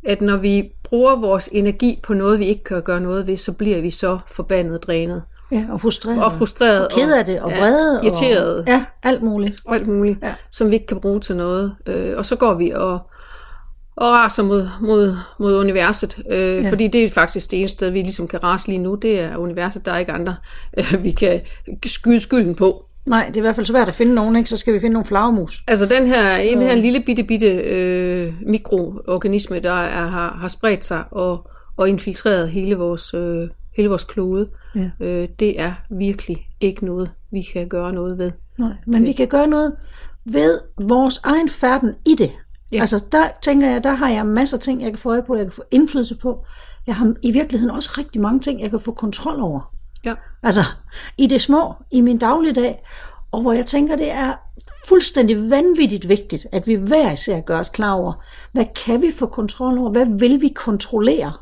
at 0.07 0.21
når 0.21 0.37
vi 0.37 0.71
bruger 0.83 1.15
vores 1.15 1.49
energi 1.51 1.99
på 2.03 2.13
noget, 2.13 2.39
vi 2.39 2.45
ikke 2.45 2.63
kan 2.63 2.81
gøre 2.81 3.01
noget 3.01 3.27
ved, 3.27 3.37
så 3.37 3.51
bliver 3.51 3.81
vi 3.81 3.89
så 3.89 4.17
forbandet 4.27 4.83
drænet. 4.87 5.23
Ja, 5.51 5.65
og 5.71 5.81
frustreret. 5.81 6.23
Og 6.23 6.33
frustreret. 6.33 6.85
Og 6.87 6.91
ked 6.91 7.11
af 7.13 7.25
det, 7.25 7.39
og 7.41 7.51
vrede. 7.51 7.99
irriteret. 8.03 8.59
Og, 8.59 8.67
ja, 8.67 8.85
alt 9.03 9.23
muligt. 9.23 9.61
og 9.65 9.75
alt 9.75 9.87
muligt, 9.87 10.19
Ja. 10.21 10.27
ja. 10.27 10.33
som 10.51 10.67
vi 10.69 10.73
ikke 10.73 10.87
kan 10.87 10.99
bruge 10.99 11.19
til 11.19 11.35
noget. 11.35 11.75
Øh, 11.87 12.13
og 12.17 12.25
så 12.25 12.35
går 12.35 12.53
vi 12.53 12.71
og, 12.71 12.99
og 13.97 14.11
raser 14.11 14.43
mod, 14.43 14.67
mod, 14.81 15.15
mod 15.39 15.59
universet, 15.59 16.17
øh, 16.31 16.39
ja. 16.39 16.69
fordi 16.69 16.87
det 16.87 17.03
er 17.03 17.09
faktisk 17.09 17.51
det 17.51 17.59
eneste 17.59 17.77
sted, 17.77 17.89
vi 17.89 18.01
ligesom 18.01 18.27
kan 18.27 18.43
rase 18.43 18.67
lige 18.67 18.77
nu, 18.77 18.95
det 18.95 19.19
er 19.19 19.37
universet, 19.37 19.85
der 19.85 19.91
er 19.91 19.97
ikke 19.97 20.11
andre, 20.11 20.35
øh, 20.79 21.03
vi 21.03 21.11
kan 21.11 21.41
skyde 21.85 22.19
skylden 22.19 22.55
på. 22.55 22.85
Nej, 23.05 23.25
det 23.27 23.33
er 23.33 23.37
i 23.37 23.41
hvert 23.41 23.55
fald 23.55 23.65
svært 23.65 23.87
at 23.87 23.95
finde 23.95 24.15
nogen, 24.15 24.35
ikke? 24.35 24.49
Så 24.49 24.57
skal 24.57 24.73
vi 24.73 24.79
finde 24.79 24.93
nogle 24.93 25.05
flagermus. 25.05 25.63
Altså 25.67 25.85
den 25.85 26.07
her, 26.07 26.37
en 26.37 26.61
her 26.61 26.75
lille 26.75 27.03
bitte, 27.05 27.23
bitte 27.23 27.47
øh, 27.47 28.33
mikroorganisme, 28.45 29.59
der 29.59 29.71
er, 29.71 30.07
har, 30.07 30.37
har 30.41 30.47
spredt 30.47 30.85
sig 30.85 31.03
og, 31.11 31.49
og 31.77 31.89
infiltreret 31.89 32.49
hele 32.49 32.75
vores, 32.75 33.13
øh, 33.13 33.49
hele 33.77 33.89
vores 33.89 34.03
klode, 34.03 34.49
Ja. 34.75 34.89
øh, 35.05 35.27
det 35.39 35.61
er 35.61 35.73
virkelig 35.89 36.47
ikke 36.61 36.85
noget, 36.85 37.11
vi 37.31 37.41
kan 37.53 37.67
gøre 37.67 37.93
noget 37.93 38.17
ved. 38.17 38.31
Nej, 38.59 38.73
men 38.87 39.05
vi 39.05 39.11
kan 39.11 39.27
gøre 39.27 39.47
noget 39.47 39.75
ved 40.25 40.59
vores 40.81 41.21
egen 41.23 41.49
færden 41.49 41.93
i 42.05 42.15
det. 42.17 42.31
Ja. 42.71 42.79
Altså, 42.79 42.99
der 43.11 43.27
tænker 43.41 43.69
jeg, 43.69 43.83
der 43.83 43.91
har 43.91 44.09
jeg 44.09 44.25
masser 44.25 44.57
af 44.57 44.61
ting, 44.61 44.81
jeg 44.81 44.91
kan 44.91 44.97
få 44.97 45.09
øje 45.09 45.23
på, 45.23 45.35
jeg 45.35 45.45
kan 45.45 45.51
få 45.51 45.63
indflydelse 45.71 46.15
på. 46.15 46.45
Jeg 46.87 46.95
har 46.95 47.13
i 47.21 47.31
virkeligheden 47.31 47.75
også 47.75 47.89
rigtig 47.97 48.21
mange 48.21 48.39
ting, 48.39 48.61
jeg 48.61 48.69
kan 48.69 48.79
få 48.79 48.91
kontrol 48.91 49.39
over. 49.41 49.73
Ja. 50.05 50.13
Altså, 50.43 50.61
i 51.17 51.27
det 51.27 51.41
små, 51.41 51.73
i 51.91 52.01
min 52.01 52.17
dagligdag, 52.17 52.83
og 53.31 53.41
hvor 53.41 53.53
jeg 53.53 53.65
tænker, 53.65 53.95
det 53.95 54.11
er 54.11 54.33
fuldstændig 54.87 55.49
vanvittigt 55.49 56.09
vigtigt, 56.09 56.47
at 56.51 56.67
vi 56.67 56.75
hver 56.75 57.11
især 57.11 57.41
gør 57.41 57.59
os 57.59 57.69
klar 57.69 57.93
over, 57.93 58.13
hvad 58.51 58.65
kan 58.85 59.01
vi 59.01 59.11
få 59.11 59.25
kontrol 59.25 59.77
over, 59.77 59.91
hvad 59.91 60.19
vil 60.19 60.41
vi 60.41 60.47
kontrollere? 60.47 61.33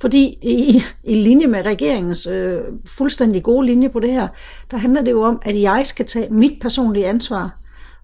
Fordi 0.00 0.38
i, 0.42 0.82
i 1.04 1.14
linje 1.14 1.46
med 1.46 1.66
regeringens 1.66 2.26
øh, 2.26 2.60
fuldstændig 2.86 3.42
gode 3.42 3.66
linje 3.66 3.88
på 3.88 4.00
det 4.00 4.12
her, 4.12 4.28
der 4.70 4.76
handler 4.76 5.02
det 5.02 5.10
jo 5.10 5.22
om, 5.22 5.42
at 5.42 5.60
jeg 5.60 5.82
skal 5.86 6.06
tage 6.06 6.28
mit 6.30 6.52
personlige 6.60 7.06
ansvar, 7.06 7.58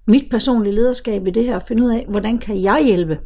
mit 0.06 0.30
personlige 0.30 0.74
lederskab 0.74 1.26
i 1.26 1.30
det 1.30 1.44
her, 1.44 1.54
og 1.54 1.62
finde 1.68 1.82
ud 1.82 1.90
af, 1.90 2.06
hvordan 2.08 2.38
kan 2.38 2.62
jeg 2.62 2.84
hjælpe 2.84 3.18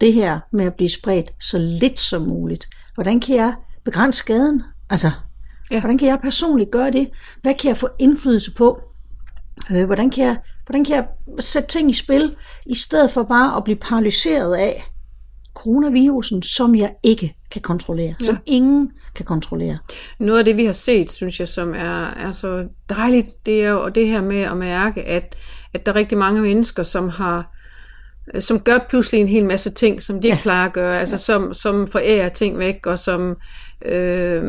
det 0.00 0.12
her 0.12 0.40
med 0.52 0.64
at 0.64 0.74
blive 0.74 0.88
spredt 0.88 1.32
så 1.40 1.58
lidt 1.58 1.98
som 1.98 2.22
muligt? 2.22 2.68
Hvordan 2.94 3.20
kan 3.20 3.36
jeg 3.36 3.54
begrænse 3.84 4.18
skaden? 4.18 4.62
Altså, 4.90 5.10
ja. 5.70 5.80
Hvordan 5.80 5.98
kan 5.98 6.08
jeg 6.08 6.18
personligt 6.22 6.70
gøre 6.70 6.90
det? 6.90 7.10
Hvad 7.42 7.54
kan 7.54 7.68
jeg 7.68 7.76
få 7.76 7.88
indflydelse 7.98 8.54
på? 8.54 8.80
Øh, 9.70 9.84
hvordan, 9.84 10.10
kan 10.10 10.24
jeg, 10.24 10.36
hvordan 10.66 10.84
kan 10.84 10.96
jeg 10.96 11.06
sætte 11.40 11.68
ting 11.68 11.90
i 11.90 11.94
spil, 11.94 12.36
i 12.66 12.74
stedet 12.74 13.10
for 13.10 13.22
bare 13.22 13.56
at 13.56 13.64
blive 13.64 13.76
paralyseret 13.76 14.54
af 14.54 14.84
coronavirusen, 15.54 16.42
som 16.42 16.74
jeg 16.74 16.94
ikke 17.02 17.36
kan 17.50 17.62
kontrollere, 17.62 18.14
ja. 18.20 18.24
som 18.24 18.38
ingen 18.46 18.90
kan 19.14 19.24
kontrollere. 19.24 19.78
Noget 20.18 20.38
af 20.38 20.44
det, 20.44 20.56
vi 20.56 20.64
har 20.64 20.72
set, 20.72 21.10
synes 21.12 21.40
jeg, 21.40 21.48
som 21.48 21.74
er, 21.74 22.06
er 22.06 22.32
så 22.32 22.68
dejligt, 22.88 23.46
det 23.46 23.64
er 23.64 23.70
jo 23.70 23.88
det 23.88 24.08
her 24.08 24.22
med 24.22 24.40
at 24.40 24.56
mærke, 24.56 25.02
at, 25.02 25.36
at 25.74 25.86
der 25.86 25.92
er 25.92 25.96
rigtig 25.96 26.18
mange 26.18 26.40
mennesker, 26.40 26.82
som 26.82 27.08
har 27.08 27.48
som 28.40 28.60
gør 28.60 28.78
pludselig 28.88 29.20
en 29.20 29.28
hel 29.28 29.44
masse 29.44 29.70
ting, 29.70 30.02
som 30.02 30.20
de 30.20 30.28
ikke 30.28 30.36
Ja. 30.36 30.42
plejer 30.42 30.66
at 30.66 30.72
gøre, 30.72 30.98
altså 31.00 31.18
som, 31.18 31.54
som 31.54 31.86
forærer 31.86 32.28
ting 32.28 32.58
væk, 32.58 32.86
og 32.86 32.98
som, 32.98 33.36
øh, 33.84 34.42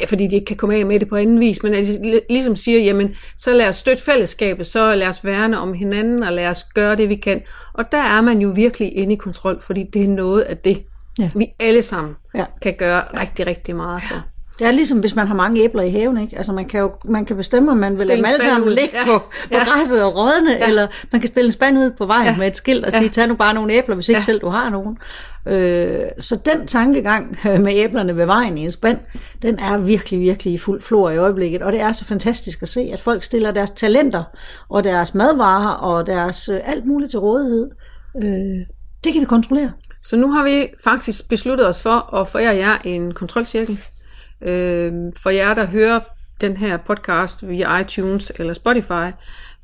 ja, 0.00 0.04
fordi 0.06 0.26
de 0.26 0.34
ikke 0.34 0.44
kan 0.44 0.56
komme 0.56 0.74
af 0.74 0.86
med 0.86 1.00
det 1.00 1.08
på 1.08 1.16
anden 1.16 1.40
vis, 1.40 1.62
men 1.62 1.74
at 1.74 1.86
de 1.86 1.92
li- 2.18 2.26
ligesom 2.30 2.56
siger, 2.56 2.80
jamen, 2.80 3.14
så 3.36 3.52
lad 3.52 3.68
os 3.68 3.76
støtte 3.76 4.02
fællesskabet, 4.04 4.66
så 4.66 4.94
lad 4.94 5.08
os 5.08 5.24
værne 5.24 5.58
om 5.58 5.72
hinanden, 5.72 6.22
og 6.22 6.32
lad 6.32 6.48
os 6.48 6.64
gøre 6.74 6.96
det, 6.96 7.08
vi 7.08 7.16
kan. 7.16 7.40
Og 7.74 7.92
der 7.92 7.98
er 8.18 8.20
man 8.22 8.38
jo 8.38 8.48
virkelig 8.48 8.96
inde 8.96 9.12
i 9.12 9.16
kontrol, 9.16 9.60
fordi 9.62 9.84
det 9.92 10.02
er 10.04 10.08
noget 10.08 10.40
af 10.42 10.56
det, 10.56 10.82
Ja. 11.18 11.30
vi 11.36 11.46
alle 11.60 11.82
sammen 11.82 12.14
Ja. 12.34 12.44
kan 12.62 12.74
gøre 12.78 13.00
rigtig, 13.20 13.46
rigtig 13.46 13.76
meget 13.76 14.02
for. 14.08 14.22
Det 14.58 14.66
er 14.66 14.70
ligesom, 14.70 14.98
hvis 14.98 15.14
man 15.14 15.26
har 15.26 15.34
mange 15.34 15.62
æbler 15.62 15.82
i 15.82 15.90
haven, 15.90 16.18
ikke? 16.18 16.36
Altså, 16.36 16.52
man 16.52 16.64
kan 16.68 16.80
jo 16.80 16.90
man 17.04 17.24
kan 17.24 17.36
bestemme, 17.36 17.70
om 17.70 17.76
man 17.76 17.92
vil 17.98 18.06
lade 18.06 18.16
dem 18.18 18.24
alle 18.24 18.40
sammen 18.42 18.68
ligge 18.68 18.90
Ja. 18.94 19.04
på, 19.04 19.18
på 19.18 19.24
Ja. 19.50 19.64
græsset 19.64 20.04
og 20.04 20.16
rådne, 20.16 20.50
ja. 20.50 20.68
eller 20.68 20.86
man 21.12 21.20
kan 21.20 21.28
stille 21.28 21.46
en 21.46 21.52
spand 21.52 21.78
ud 21.78 21.90
på 21.98 22.06
vejen 22.06 22.24
ja. 22.24 22.30
Ja. 22.32 22.38
med 22.38 22.46
et 22.46 22.56
skilt 22.56 22.84
og 22.86 22.92
Ja. 22.92 22.98
sige, 22.98 23.08
tag 23.10 23.28
nu 23.28 23.34
bare 23.34 23.54
nogle 23.54 23.72
æbler, 23.72 23.94
hvis 23.94 24.08
ikke 24.08 24.18
Ja. 24.18 24.22
selv 24.24 24.40
du 24.40 24.48
har 24.48 24.70
nogen. 24.70 24.96
Øh, 25.48 26.00
så 26.18 26.36
den 26.36 26.66
tankegang 26.66 27.38
øh, 27.48 27.60
med 27.60 27.72
æblerne 27.74 28.16
ved 28.16 28.26
vejen 28.26 28.58
i 28.58 28.64
en 28.64 28.70
spand, 28.70 28.98
den 29.42 29.58
er 29.58 29.76
virkelig, 29.78 30.20
virkelig 30.20 30.52
i 30.54 30.58
fuld 30.58 30.80
flor 30.82 31.10
i 31.10 31.16
øjeblikket, 31.16 31.62
og 31.62 31.72
det 31.72 31.80
er 31.80 31.92
så 31.92 32.04
fantastisk 32.04 32.62
at 32.62 32.68
se, 32.68 32.90
at 32.92 33.00
folk 33.00 33.22
stiller 33.22 33.50
deres 33.50 33.70
talenter 33.70 34.24
og 34.68 34.84
deres 34.84 35.14
madvarer 35.14 35.70
og 35.74 36.06
deres 36.06 36.48
øh, 36.48 36.60
alt 36.64 36.84
muligt 36.86 37.10
til 37.10 37.18
rådighed. 37.20 37.70
Øh, 38.24 38.66
det 39.04 39.12
kan 39.12 39.20
vi 39.20 39.26
kontrollere. 39.26 39.70
Så 40.02 40.16
nu 40.16 40.32
har 40.32 40.44
vi 40.44 40.66
faktisk 40.84 41.28
besluttet 41.28 41.68
os 41.68 41.82
for 41.82 42.14
at 42.14 42.28
forære 42.28 42.56
jer 42.56 42.78
en 42.84 43.14
kontrolcirkel. 43.14 43.78
Øh, 44.42 44.92
for 45.16 45.30
jer, 45.30 45.54
der 45.54 45.66
hører 45.66 46.00
den 46.40 46.56
her 46.56 46.76
podcast 46.76 47.48
via 47.48 47.78
iTunes 47.78 48.32
eller 48.38 48.54
Spotify, 48.54 49.10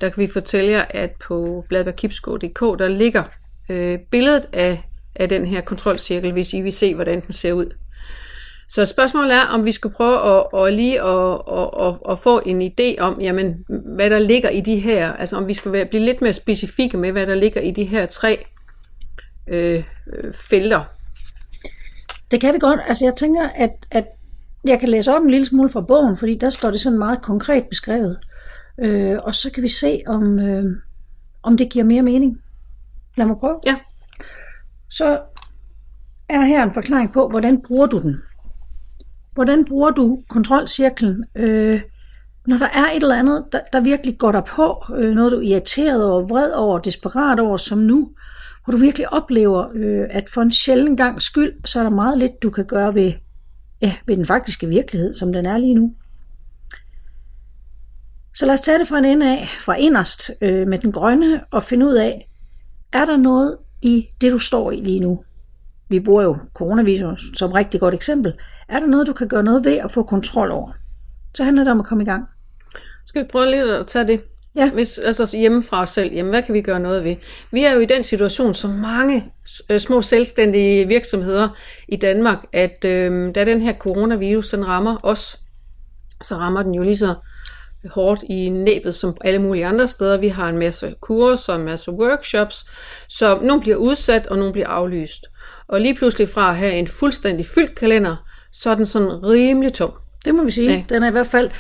der 0.01 0.09
kan 0.09 0.23
vi 0.23 0.29
fortælle 0.33 0.71
jer, 0.71 0.85
at 0.91 1.13
på 1.13 1.65
bladbergkipsko.dk, 1.69 2.61
der 2.61 2.89
ligger 2.89 3.23
øh, 3.69 3.99
billedet 4.11 4.47
af, 4.53 4.89
af 5.15 5.29
den 5.29 5.47
her 5.47 5.61
kontrolcirkel, 5.61 6.33
hvis 6.33 6.53
I 6.53 6.61
vil 6.61 6.73
se, 6.73 6.95
hvordan 6.95 7.21
den 7.21 7.33
ser 7.33 7.53
ud. 7.53 7.75
Så 8.69 8.87
spørgsmålet 8.87 9.35
er, 9.35 9.41
om 9.41 9.65
vi 9.65 9.73
skal 9.73 9.91
prøve 9.91 10.37
at, 10.37 10.67
at 10.67 10.73
lige 10.73 11.03
at, 11.03 11.41
at, 11.53 11.71
at, 11.81 11.95
at 12.11 12.19
få 12.19 12.43
en 12.47 12.63
idé 12.63 13.01
om, 13.01 13.21
jamen, 13.21 13.65
hvad 13.69 14.11
der 14.11 14.19
ligger 14.19 14.49
i 14.49 14.61
de 14.61 14.79
her, 14.79 15.13
altså 15.13 15.37
om 15.37 15.49
vi 15.49 15.55
skal 15.55 15.73
være, 15.73 15.85
blive 15.85 16.05
lidt 16.05 16.23
mere 16.23 16.33
specifikke 16.33 16.97
med, 16.97 17.13
hvad 17.13 17.27
der 17.27 17.35
ligger 17.35 17.61
i 17.61 17.71
de 17.71 17.85
her 17.85 18.07
tre 18.07 18.45
øh, 19.49 19.85
øh, 20.13 20.35
felter. 20.35 20.81
Det 22.31 22.41
kan 22.41 22.55
vi 22.55 22.59
godt. 22.59 22.81
Altså 22.87 23.05
jeg 23.05 23.15
tænker, 23.15 23.49
at, 23.57 23.71
at 23.91 24.07
jeg 24.65 24.81
kan 24.81 24.89
læse 24.89 25.15
op 25.15 25.23
en 25.23 25.31
lille 25.31 25.47
smule 25.47 25.69
fra 25.69 25.81
bogen, 25.81 26.17
fordi 26.17 26.35
der 26.35 26.51
står 26.51 26.71
det 26.71 26.81
sådan 26.81 26.99
meget 26.99 27.23
konkret 27.23 27.65
beskrevet. 27.71 28.19
Øh, 28.81 29.19
og 29.23 29.35
så 29.35 29.51
kan 29.51 29.63
vi 29.63 29.69
se, 29.69 30.03
om, 30.07 30.39
øh, 30.39 30.65
om 31.43 31.57
det 31.57 31.71
giver 31.71 31.85
mere 31.85 32.03
mening. 32.03 32.41
Lad 33.17 33.27
mig 33.27 33.37
prøve. 33.37 33.61
Ja. 33.67 33.77
Så 34.91 35.21
er 36.29 36.41
her 36.41 36.63
en 36.63 36.73
forklaring 36.73 37.13
på, 37.13 37.29
hvordan 37.29 37.63
bruger 37.63 37.87
du 37.87 38.01
den. 38.03 38.23
Hvordan 39.35 39.65
bruger 39.65 39.91
du 39.91 40.23
kontrolcirklen, 40.29 41.25
øh, 41.37 41.81
når 42.47 42.59
der 42.59 42.69
er 42.75 42.91
et 42.91 43.03
eller 43.03 43.19
andet, 43.19 43.45
der, 43.53 43.61
der 43.73 43.81
virkelig 43.81 44.19
går 44.19 44.33
dig 44.33 44.45
på, 44.45 44.85
øh, 44.97 45.15
noget 45.15 45.33
du 45.33 45.37
er 45.37 45.43
irriteret 45.43 46.05
over, 46.05 46.27
vred 46.27 46.53
over, 46.53 46.79
desperat 46.79 47.41
over, 47.41 47.57
som 47.57 47.79
nu, 47.79 48.11
hvor 48.65 48.73
du 48.73 48.79
virkelig 48.79 49.13
oplever, 49.13 49.69
øh, 49.75 50.07
at 50.11 50.25
for 50.35 50.43
en 50.43 50.53
sjælden 50.53 50.97
gang 50.97 51.23
skyld, 51.23 51.53
så 51.65 51.79
er 51.79 51.83
der 51.83 51.91
meget 51.91 52.19
lidt, 52.19 52.43
du 52.43 52.51
kan 52.51 52.65
gøre 52.65 52.95
ved, 52.95 53.13
ja, 53.83 53.97
ved 54.07 54.17
den 54.17 54.27
faktiske 54.27 54.67
virkelighed, 54.67 55.15
som 55.15 55.33
den 55.33 55.47
er 55.47 55.59
lige 55.59 55.75
nu. 55.75 55.95
Så 58.35 58.47
lad 58.47 58.55
os 58.55 58.61
tage 58.61 58.79
det 58.79 58.89
fra 58.89 58.99
en 58.99 59.05
ende 59.05 59.39
af, 59.39 59.49
fra 59.61 59.75
inderst 59.75 60.31
øh, 60.41 60.69
med 60.69 60.79
den 60.79 60.93
grønne, 60.93 61.45
og 61.51 61.63
finde 61.63 61.87
ud 61.87 61.95
af, 61.95 62.29
er 62.93 63.05
der 63.05 63.17
noget 63.17 63.57
i 63.83 64.09
det, 64.21 64.33
du 64.33 64.39
står 64.39 64.71
i 64.71 64.77
lige 64.77 65.01
nu? 65.01 65.25
Vi 65.89 66.01
bruger 66.01 66.23
jo 66.23 66.37
coronavirus 66.55 67.31
som 67.35 67.51
et 67.51 67.57
rigtig 67.57 67.81
godt 67.81 67.95
eksempel. 67.95 68.33
Er 68.69 68.81
der 68.81 68.87
noget, 68.87 69.07
du 69.07 69.13
kan 69.13 69.29
gøre 69.29 69.43
noget 69.43 69.65
ved 69.65 69.77
at 69.77 69.91
få 69.91 70.03
kontrol 70.03 70.51
over? 70.51 70.73
Så 71.35 71.45
handler 71.45 71.65
det 71.65 71.71
om 71.71 71.81
at 71.81 71.87
komme 71.87 72.03
i 72.03 72.07
gang. 72.07 72.25
Skal 73.07 73.23
vi 73.25 73.29
prøve 73.33 73.51
lidt 73.51 73.71
at 73.71 73.87
tage 73.87 74.07
det? 74.07 74.23
Ja. 74.57 74.71
Hvis, 74.71 74.99
altså 74.99 75.37
hjemme 75.37 75.63
fra 75.63 75.83
os 75.83 75.91
selv, 75.91 76.13
jamen 76.13 76.31
hvad 76.31 76.43
kan 76.43 76.55
vi 76.55 76.61
gøre 76.61 76.81
noget 76.81 77.05
ved? 77.05 77.17
Vi 77.51 77.65
er 77.65 77.73
jo 77.73 77.81
i 77.81 77.87
den 77.87 78.05
situation, 78.05 78.55
som 78.55 78.71
mange 78.71 79.25
øh, 79.71 79.81
små 79.81 80.03
selvstændige 80.03 80.89
virksomheder 80.89 81.49
i 81.89 81.97
Danmark, 81.97 82.39
at 82.53 82.85
øh, 82.85 83.35
da 83.35 83.45
den 83.45 83.61
her 83.61 83.75
coronavirus, 83.79 84.51
den 84.51 84.67
rammer 84.67 84.97
os, 85.03 85.39
så 86.23 86.35
rammer 86.35 86.63
den 86.63 86.75
jo 86.75 86.83
lige 86.83 86.97
så 86.97 87.15
hårdt 87.91 88.23
i 88.23 88.49
næbet 88.49 88.95
som 88.95 89.17
alle 89.21 89.39
mulige 89.39 89.67
andre 89.67 89.89
steder. 89.89 90.19
Vi 90.19 90.29
har 90.29 90.49
en 90.49 90.59
masse 90.59 90.95
kurser, 91.01 91.55
en 91.55 91.65
masse 91.65 91.91
workshops, 91.91 92.65
så 93.09 93.39
nogle 93.43 93.63
bliver 93.63 93.77
udsat, 93.77 94.27
og 94.27 94.39
nogle 94.39 94.53
bliver 94.53 94.69
aflyst. 94.69 95.23
Og 95.69 95.81
lige 95.81 95.95
pludselig 95.95 96.29
fra 96.29 96.51
at 96.51 96.57
have 96.57 96.73
en 96.73 96.89
fuldstændig 96.89 97.47
fyldt 97.47 97.79
kalender, 97.79 98.17
så 98.53 98.71
er 98.71 98.75
den 98.75 98.87
sådan 98.87 99.25
rimelig 99.25 99.73
tom. 99.73 99.93
Det 100.25 100.35
må 100.35 100.45
vi 100.45 100.51
sige. 100.51 100.71
Ja. 100.71 100.85
Den 100.89 101.03
er 101.03 101.09
i 101.09 101.13
hvert 101.13 101.27
fald 101.27 101.51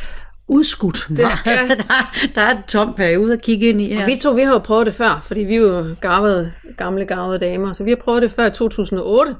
udskudt. 0.48 1.06
Det, 1.08 1.18
ja. 1.18 1.28
der, 1.68 2.14
der 2.34 2.40
er 2.40 2.56
en 2.56 2.62
tom 2.68 2.94
periode 2.94 3.32
at 3.32 3.42
kigge 3.42 3.68
ind 3.68 3.80
i 3.80 3.94
her. 3.94 4.02
Og 4.02 4.06
vi 4.06 4.16
to, 4.16 4.30
vi 4.30 4.42
har 4.42 4.52
jo 4.52 4.58
prøvet 4.58 4.86
det 4.86 4.94
før, 4.94 5.22
fordi 5.26 5.40
vi 5.40 5.54
er 5.54 5.60
jo 5.60 5.94
garvede, 6.00 6.52
gamle 6.76 7.04
garvede 7.04 7.38
damer, 7.38 7.72
så 7.72 7.84
vi 7.84 7.90
har 7.90 7.96
prøvet 7.96 8.22
det 8.22 8.30
før 8.30 8.46
i 8.46 8.50
2008. 8.50 9.34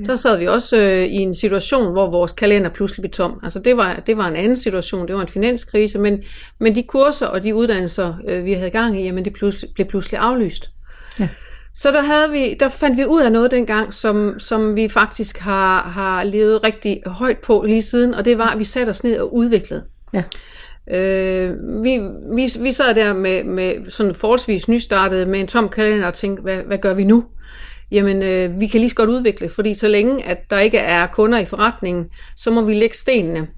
Ja. 0.00 0.04
Der 0.04 0.16
sad 0.16 0.38
vi 0.38 0.46
også 0.46 0.76
øh, 0.76 1.04
i 1.04 1.16
en 1.16 1.34
situation, 1.34 1.92
hvor 1.92 2.10
vores 2.10 2.32
kalender 2.32 2.70
pludselig 2.70 3.02
blev 3.02 3.10
tom. 3.10 3.40
Altså 3.42 3.58
det 3.58 3.76
var, 3.76 3.94
det 3.94 4.16
var 4.16 4.28
en 4.28 4.36
anden 4.36 4.56
situation, 4.56 5.08
det 5.08 5.14
var 5.14 5.22
en 5.22 5.28
finanskrise, 5.28 5.98
men, 5.98 6.22
men 6.60 6.74
de 6.74 6.82
kurser 6.82 7.26
og 7.26 7.42
de 7.42 7.54
uddannelser, 7.54 8.14
øh, 8.28 8.44
vi 8.44 8.52
havde 8.52 8.70
gang 8.70 9.00
i, 9.00 9.04
jamen 9.04 9.24
det 9.24 9.32
pludselig, 9.32 9.70
blev 9.74 9.86
pludselig 9.86 10.20
aflyst. 10.20 10.70
Ja. 11.20 11.28
Så 11.74 11.92
der, 11.92 12.02
havde 12.02 12.30
vi, 12.30 12.54
der 12.60 12.68
fandt 12.68 12.98
vi 12.98 13.04
ud 13.04 13.20
af 13.20 13.32
noget 13.32 13.50
dengang, 13.50 13.94
som, 13.94 14.38
som 14.38 14.76
vi 14.76 14.88
faktisk 14.88 15.38
har, 15.38 15.80
har 15.82 16.24
levet 16.24 16.64
rigtig 16.64 17.02
højt 17.06 17.38
på 17.38 17.64
lige 17.66 17.82
siden, 17.82 18.14
og 18.14 18.24
det 18.24 18.38
var, 18.38 18.50
at 18.50 18.58
vi 18.58 18.64
satte 18.64 18.90
os 18.90 19.04
ned 19.04 19.18
og 19.18 19.34
udviklede. 19.34 19.82
Ja. 20.14 20.22
Øh, 20.90 21.54
vi, 21.82 22.00
vi, 22.34 22.50
vi 22.60 22.72
sad 22.72 22.94
der 22.94 23.12
med, 23.12 23.44
med 23.44 23.90
sådan 23.90 24.14
forholdsvis 24.14 24.68
nystartet 24.68 25.28
med 25.28 25.40
en 25.40 25.46
tom 25.46 25.68
kalender 25.68 26.06
og 26.06 26.14
tænkte, 26.14 26.42
hvad, 26.42 26.62
hvad 26.62 26.78
gør 26.78 26.94
vi 26.94 27.04
nu? 27.04 27.24
Jamen, 27.90 28.22
øh, 28.22 28.60
vi 28.60 28.66
kan 28.66 28.80
lige 28.80 28.90
så 28.90 28.96
godt 28.96 29.10
udvikle, 29.10 29.48
fordi 29.48 29.74
så 29.74 29.88
længe, 29.88 30.24
at 30.24 30.50
der 30.50 30.58
ikke 30.58 30.78
er 30.78 31.06
kunder 31.06 31.38
i 31.38 31.44
forretningen, 31.44 32.06
så 32.36 32.50
må 32.50 32.60
vi 32.60 32.74
lægge 32.74 32.96
stenene. 32.96 33.48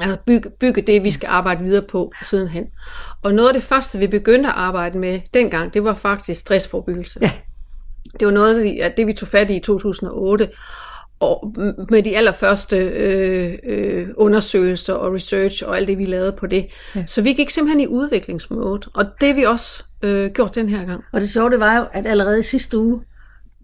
Altså 0.00 0.16
bygge, 0.26 0.50
bygge 0.60 0.82
det, 0.82 1.04
vi 1.04 1.10
skal 1.10 1.26
arbejde 1.26 1.64
videre 1.64 1.84
på 1.90 2.12
sidenhen. 2.22 2.64
Og 3.22 3.34
noget 3.34 3.48
af 3.48 3.54
det 3.54 3.62
første, 3.62 3.98
vi 3.98 4.06
begyndte 4.06 4.48
at 4.48 4.54
arbejde 4.56 4.98
med 4.98 5.20
dengang, 5.34 5.74
det 5.74 5.84
var 5.84 5.94
faktisk 5.94 6.40
stressforbyggelse. 6.40 7.18
Ja. 7.22 7.30
Det 8.20 8.26
var 8.26 8.32
noget, 8.32 8.62
vi, 8.62 8.78
at 8.78 8.96
det 8.96 9.06
vi 9.06 9.12
tog 9.12 9.28
fat 9.28 9.50
i 9.50 9.56
i 9.56 9.60
2008, 9.60 10.50
og 11.20 11.54
med 11.90 12.02
de 12.02 12.16
allerførste 12.16 12.76
øh, 12.76 13.54
øh, 13.64 14.08
undersøgelser 14.16 14.94
og 14.94 15.14
research 15.14 15.64
og 15.66 15.76
alt 15.76 15.88
det, 15.88 15.98
vi 15.98 16.04
lavede 16.04 16.32
på 16.32 16.46
det. 16.46 16.66
Ja. 16.96 17.04
Så 17.06 17.22
vi 17.22 17.32
gik 17.32 17.50
simpelthen 17.50 17.80
i 17.80 17.86
udviklingsmode, 17.86 18.80
og 18.94 19.04
det 19.20 19.36
vi 19.36 19.42
også 19.42 19.84
øh, 20.02 20.30
gjort 20.30 20.54
den 20.54 20.68
her 20.68 20.84
gang. 20.84 21.04
Og 21.12 21.20
det 21.20 21.28
sjove 21.28 21.50
det 21.50 21.60
var 21.60 21.76
jo, 21.76 21.84
at 21.92 22.06
allerede 22.06 22.38
i 22.38 22.42
sidste 22.42 22.78
uge, 22.78 23.02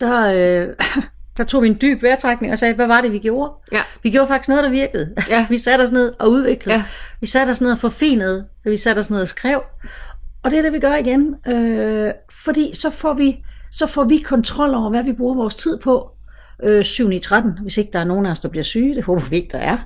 der, 0.00 0.26
øh, 0.26 0.68
der 1.37 1.44
tog 1.44 1.62
vi 1.62 1.68
en 1.68 1.78
dyb 1.82 2.02
vejrtrækning 2.02 2.52
og 2.52 2.59
sagde, 2.59 2.75
hvad 2.75 2.87
var 2.87 3.00
det, 3.00 3.12
vi 3.12 3.18
gjorde? 3.18 3.52
Ja. 3.73 3.80
Vi 4.02 4.11
gjorde 4.11 4.28
faktisk 4.28 4.49
noget, 4.49 4.64
der 4.64 4.71
virkede. 4.71 5.14
Ja. 5.28 5.47
Vi 5.50 5.59
satte 5.59 5.82
os 5.82 5.92
ned 5.92 6.12
og 6.18 6.30
udviklede. 6.30 6.76
Ja. 6.76 6.85
Vi 7.21 7.26
satte 7.26 7.50
os 7.50 7.61
ned 7.61 7.73
og 7.73 7.78
forfinede. 7.78 8.44
Vi 8.64 8.76
satte 8.76 9.00
os 9.00 9.11
ned 9.11 9.21
og 9.21 9.28
skrev. 9.28 9.62
Og 10.42 10.50
det 10.50 10.59
er 10.59 10.62
det, 10.62 10.73
vi 10.73 10.78
gør 10.78 10.94
igen. 10.94 11.35
Øh, 11.49 12.12
fordi 12.44 12.71
så 12.75 12.90
får, 12.90 13.14
vi, 13.14 13.44
så 13.71 13.87
får 13.87 14.04
vi 14.04 14.18
kontrol 14.18 14.75
over, 14.75 14.90
hvad 14.90 15.04
vi 15.04 15.12
bruger 15.12 15.35
vores 15.35 15.54
tid 15.54 15.78
på. 15.78 16.11
Øh, 16.62 16.85
7 16.85 17.11
i 17.11 17.19
13, 17.19 17.59
hvis 17.62 17.78
ikke 17.78 17.90
der 17.92 17.99
er 17.99 18.04
nogen 18.04 18.26
af 18.26 18.31
os, 18.31 18.40
der 18.40 18.49
bliver 18.49 18.64
syge. 18.64 18.95
Det 18.95 19.04
håber 19.04 19.23
vi 19.23 19.37
ikke, 19.37 19.49
der 19.52 19.59
er. 19.59 19.78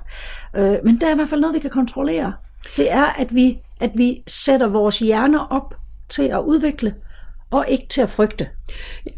Øh, 0.55 0.77
men 0.83 0.99
der 1.01 1.07
er 1.07 1.11
i 1.11 1.15
hvert 1.15 1.29
fald 1.29 1.41
noget, 1.41 1.55
vi 1.55 1.59
kan 1.59 1.69
kontrollere. 1.69 2.33
Det 2.77 2.91
er, 2.91 3.03
at 3.03 3.35
vi, 3.35 3.59
at 3.79 3.91
vi 3.95 4.23
sætter 4.27 4.67
vores 4.67 4.99
hjerner 4.99 5.39
op 5.39 5.75
til 6.09 6.23
at 6.23 6.39
udvikle, 6.39 6.93
og 7.51 7.65
ikke 7.67 7.87
til 7.89 8.01
at 8.01 8.09
frygte. 8.09 8.47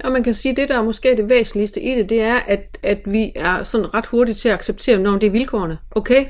Og 0.04 0.12
man 0.12 0.24
kan 0.24 0.34
sige, 0.34 0.52
at 0.52 0.58
det, 0.58 0.70
der 0.70 0.78
er 0.78 0.84
måske 0.84 1.18
det 1.18 1.30
væsentligste 1.30 1.82
i 1.82 1.96
det, 1.96 2.10
det 2.10 2.22
er, 2.22 2.36
at, 2.48 2.78
at 2.84 3.02
vi 3.06 3.32
er 3.36 3.64
sådan 3.64 3.94
ret 3.94 4.06
hurtigt 4.06 4.38
til 4.38 4.50
at 4.50 4.56
acceptere, 4.56 4.98
når 4.98 5.18
det 5.18 5.28
er 5.28 5.32
vilkårene. 5.32 5.78
Okay? 5.92 6.26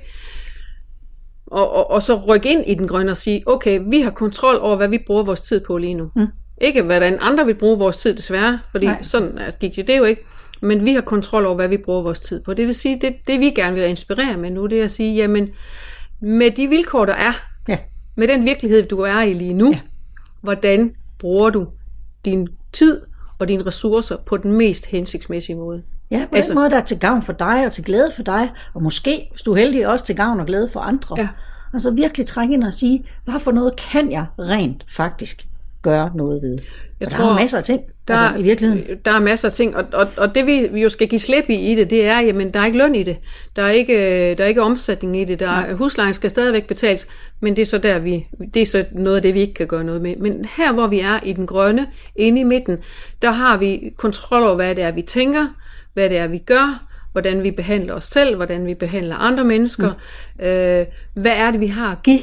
Og, 1.48 1.72
og, 1.74 1.90
og 1.90 2.02
så 2.02 2.16
rykke 2.16 2.52
ind 2.52 2.64
i 2.68 2.74
den 2.74 2.88
grønne 2.88 3.12
og 3.12 3.18
sige, 3.18 3.44
okay, 3.46 3.80
vi 3.88 4.02
har 4.02 4.12
kontrol 4.12 4.58
over, 4.62 4.76
hvad 4.76 4.88
vi 4.88 4.98
bruger 5.08 5.24
vores 5.24 5.42
tid 5.42 5.62
på 5.68 5.78
lige 5.78 5.94
nu. 5.94 6.12
Mm. 6.16 6.28
Ikke 6.62 6.82
hvordan 6.82 7.18
andre 7.22 7.46
vil 7.46 7.56
bruge 7.56 7.78
vores 7.78 7.98
tid, 7.98 8.16
desværre, 8.16 8.60
fordi 8.72 8.86
Nej. 8.86 9.04
Sådan 9.04 9.38
at 9.38 9.60
gik 9.60 9.76
det, 9.76 9.88
det 9.88 9.98
jo 9.98 10.04
ikke. 10.04 10.26
Men 10.62 10.86
vi 10.86 10.94
har 10.94 11.02
kontrol 11.02 11.46
over, 11.46 11.56
hvad 11.56 11.68
vi 11.68 11.78
bruger 11.78 12.02
vores 12.02 12.20
tid 12.20 12.44
på. 12.44 12.54
Det 12.54 12.68
vil 12.68 12.76
sige, 12.76 13.00
det, 13.02 13.16
det 13.28 13.40
vi 13.40 13.46
gerne 13.46 13.76
vil 13.76 13.90
inspirere 13.90 14.38
med 14.38 14.52
nu, 14.52 14.66
det 14.66 14.80
er 14.80 14.84
at 14.84 14.92
sige, 14.92 15.16
jamen, 15.16 15.50
med 16.22 16.52
de 16.52 16.68
vilkår, 16.68 17.06
der 17.06 17.14
er, 17.14 17.34
Ja. 17.68 17.78
med 18.16 18.28
den 18.28 18.46
virkelighed, 18.46 18.88
du 18.88 19.00
er 19.00 19.22
i 19.22 19.34
lige 19.34 19.54
nu, 19.54 19.72
ja. 19.72 19.80
hvordan 20.42 20.92
bruger 21.20 21.50
du 21.50 21.68
din 22.26 22.48
tid 22.74 23.02
og 23.40 23.48
dine 23.48 23.66
ressourcer 23.66 24.18
på 24.26 24.38
den 24.38 24.52
mest 24.52 24.86
hensigtsmæssige 24.86 25.56
måde? 25.56 25.84
Ja, 26.12 26.26
på 26.30 26.36
altså, 26.36 26.50
den 26.50 26.60
måde, 26.60 26.70
der 26.70 26.78
er 26.78 26.84
til 26.84 27.00
gavn 27.00 27.22
for 27.22 27.34
dig 27.34 27.66
og 27.66 27.72
til 27.72 27.84
glæde 27.84 28.12
for 28.16 28.24
dig, 28.24 28.50
og 28.74 28.84
måske, 28.84 29.28
hvis 29.32 29.42
du 29.42 29.52
er 29.52 29.58
heldig, 29.58 29.88
også 29.88 30.06
til 30.06 30.16
gavn 30.16 30.40
og 30.40 30.46
glæde 30.46 30.70
for 30.74 30.80
andre. 30.80 31.16
Ja. 31.20 31.28
Altså 31.74 31.92
virkelig 31.92 32.26
trænge 32.26 32.54
ind 32.54 32.64
og 32.64 32.74
sige, 32.74 33.06
hvad 33.26 33.40
for 33.40 33.52
noget 33.52 33.76
kan 33.76 34.12
jeg 34.12 34.26
rent 34.40 34.86
faktisk 34.88 35.48
gøre 35.82 36.12
noget 36.16 36.42
ved? 36.42 36.58
Jeg 37.00 37.08
og 37.08 37.12
der 37.12 37.18
tror, 37.18 37.26
er 37.26 37.30
jo 37.30 37.36
masser 37.36 37.58
af 37.58 37.64
ting 37.64 37.82
Der, 38.10 38.20
altså, 38.20 38.40
i 38.40 38.44
virkeligheden. 38.44 38.98
Der 39.06 39.12
er 39.12 39.20
masser 39.20 39.48
af 39.48 39.54
ting, 39.54 39.76
og, 39.76 39.86
og, 39.94 40.08
og 40.18 40.36
det 40.36 40.46
vi, 40.46 40.80
jo 40.82 40.90
skal 40.90 41.08
give 41.08 41.20
slip 41.20 41.50
i 41.50 41.72
i 41.72 41.76
det, 41.76 41.90
det 41.90 42.06
er, 42.06 42.20
jamen 42.20 42.50
der 42.50 42.60
er 42.60 42.66
ikke 42.66 42.78
løn 42.78 42.96
i 42.96 43.04
det. 43.04 43.18
Der 43.56 43.62
er 43.62 43.70
ikke, 43.70 43.96
der 44.36 44.44
er 44.44 44.48
ikke 44.48 44.62
omsætning 44.62 45.18
i 45.18 45.26
det. 45.26 45.40
Der 45.40 45.50
er, 45.50 45.74
huslejen 45.74 46.14
skal 46.14 46.30
stadigvæk 46.30 46.68
betales, 46.68 47.08
men 47.40 47.56
det 47.56 47.62
er 47.62 47.66
så 47.66 47.78
der 47.78 48.00
vi, 48.00 48.26
det 48.54 48.62
er 48.62 48.66
så 48.66 48.86
noget 48.92 49.16
af 49.16 49.22
det, 49.22 49.34
vi 49.34 49.40
ikke 49.40 49.54
kan 49.54 49.68
gøre 49.68 49.84
noget 49.84 50.02
med. 50.02 50.16
Men 50.16 50.46
her, 50.58 50.74
hvor 50.74 50.88
vi 50.88 51.00
er 51.00 51.20
i 51.24 51.34
den 51.34 51.48
grønne, 51.48 51.88
inde 52.16 52.42
i 52.42 52.44
midten, 52.44 52.78
der 53.22 53.32
har 53.32 53.58
vi 53.58 53.94
kontrol 53.98 54.44
over, 54.44 54.56
hvad 54.56 54.76
det 54.76 54.84
er, 54.84 54.92
vi 54.92 55.02
tænker, 55.02 55.48
hvad 55.94 56.10
det 56.10 56.18
er, 56.18 56.28
vi 56.28 56.38
gør, 56.38 56.86
hvordan 57.12 57.44
vi 57.44 57.52
behandler 57.52 57.94
os 57.94 58.06
selv, 58.06 58.36
hvordan 58.36 58.66
vi 58.66 58.74
behandler 58.74 59.16
andre 59.16 59.44
mennesker, 59.44 59.94
mm. 60.40 60.46
øh, 60.46 60.86
hvad 61.14 61.32
er 61.36 61.52
det, 61.52 61.60
vi 61.60 61.68
har 61.68 61.92
at 61.92 62.04
give 62.04 62.20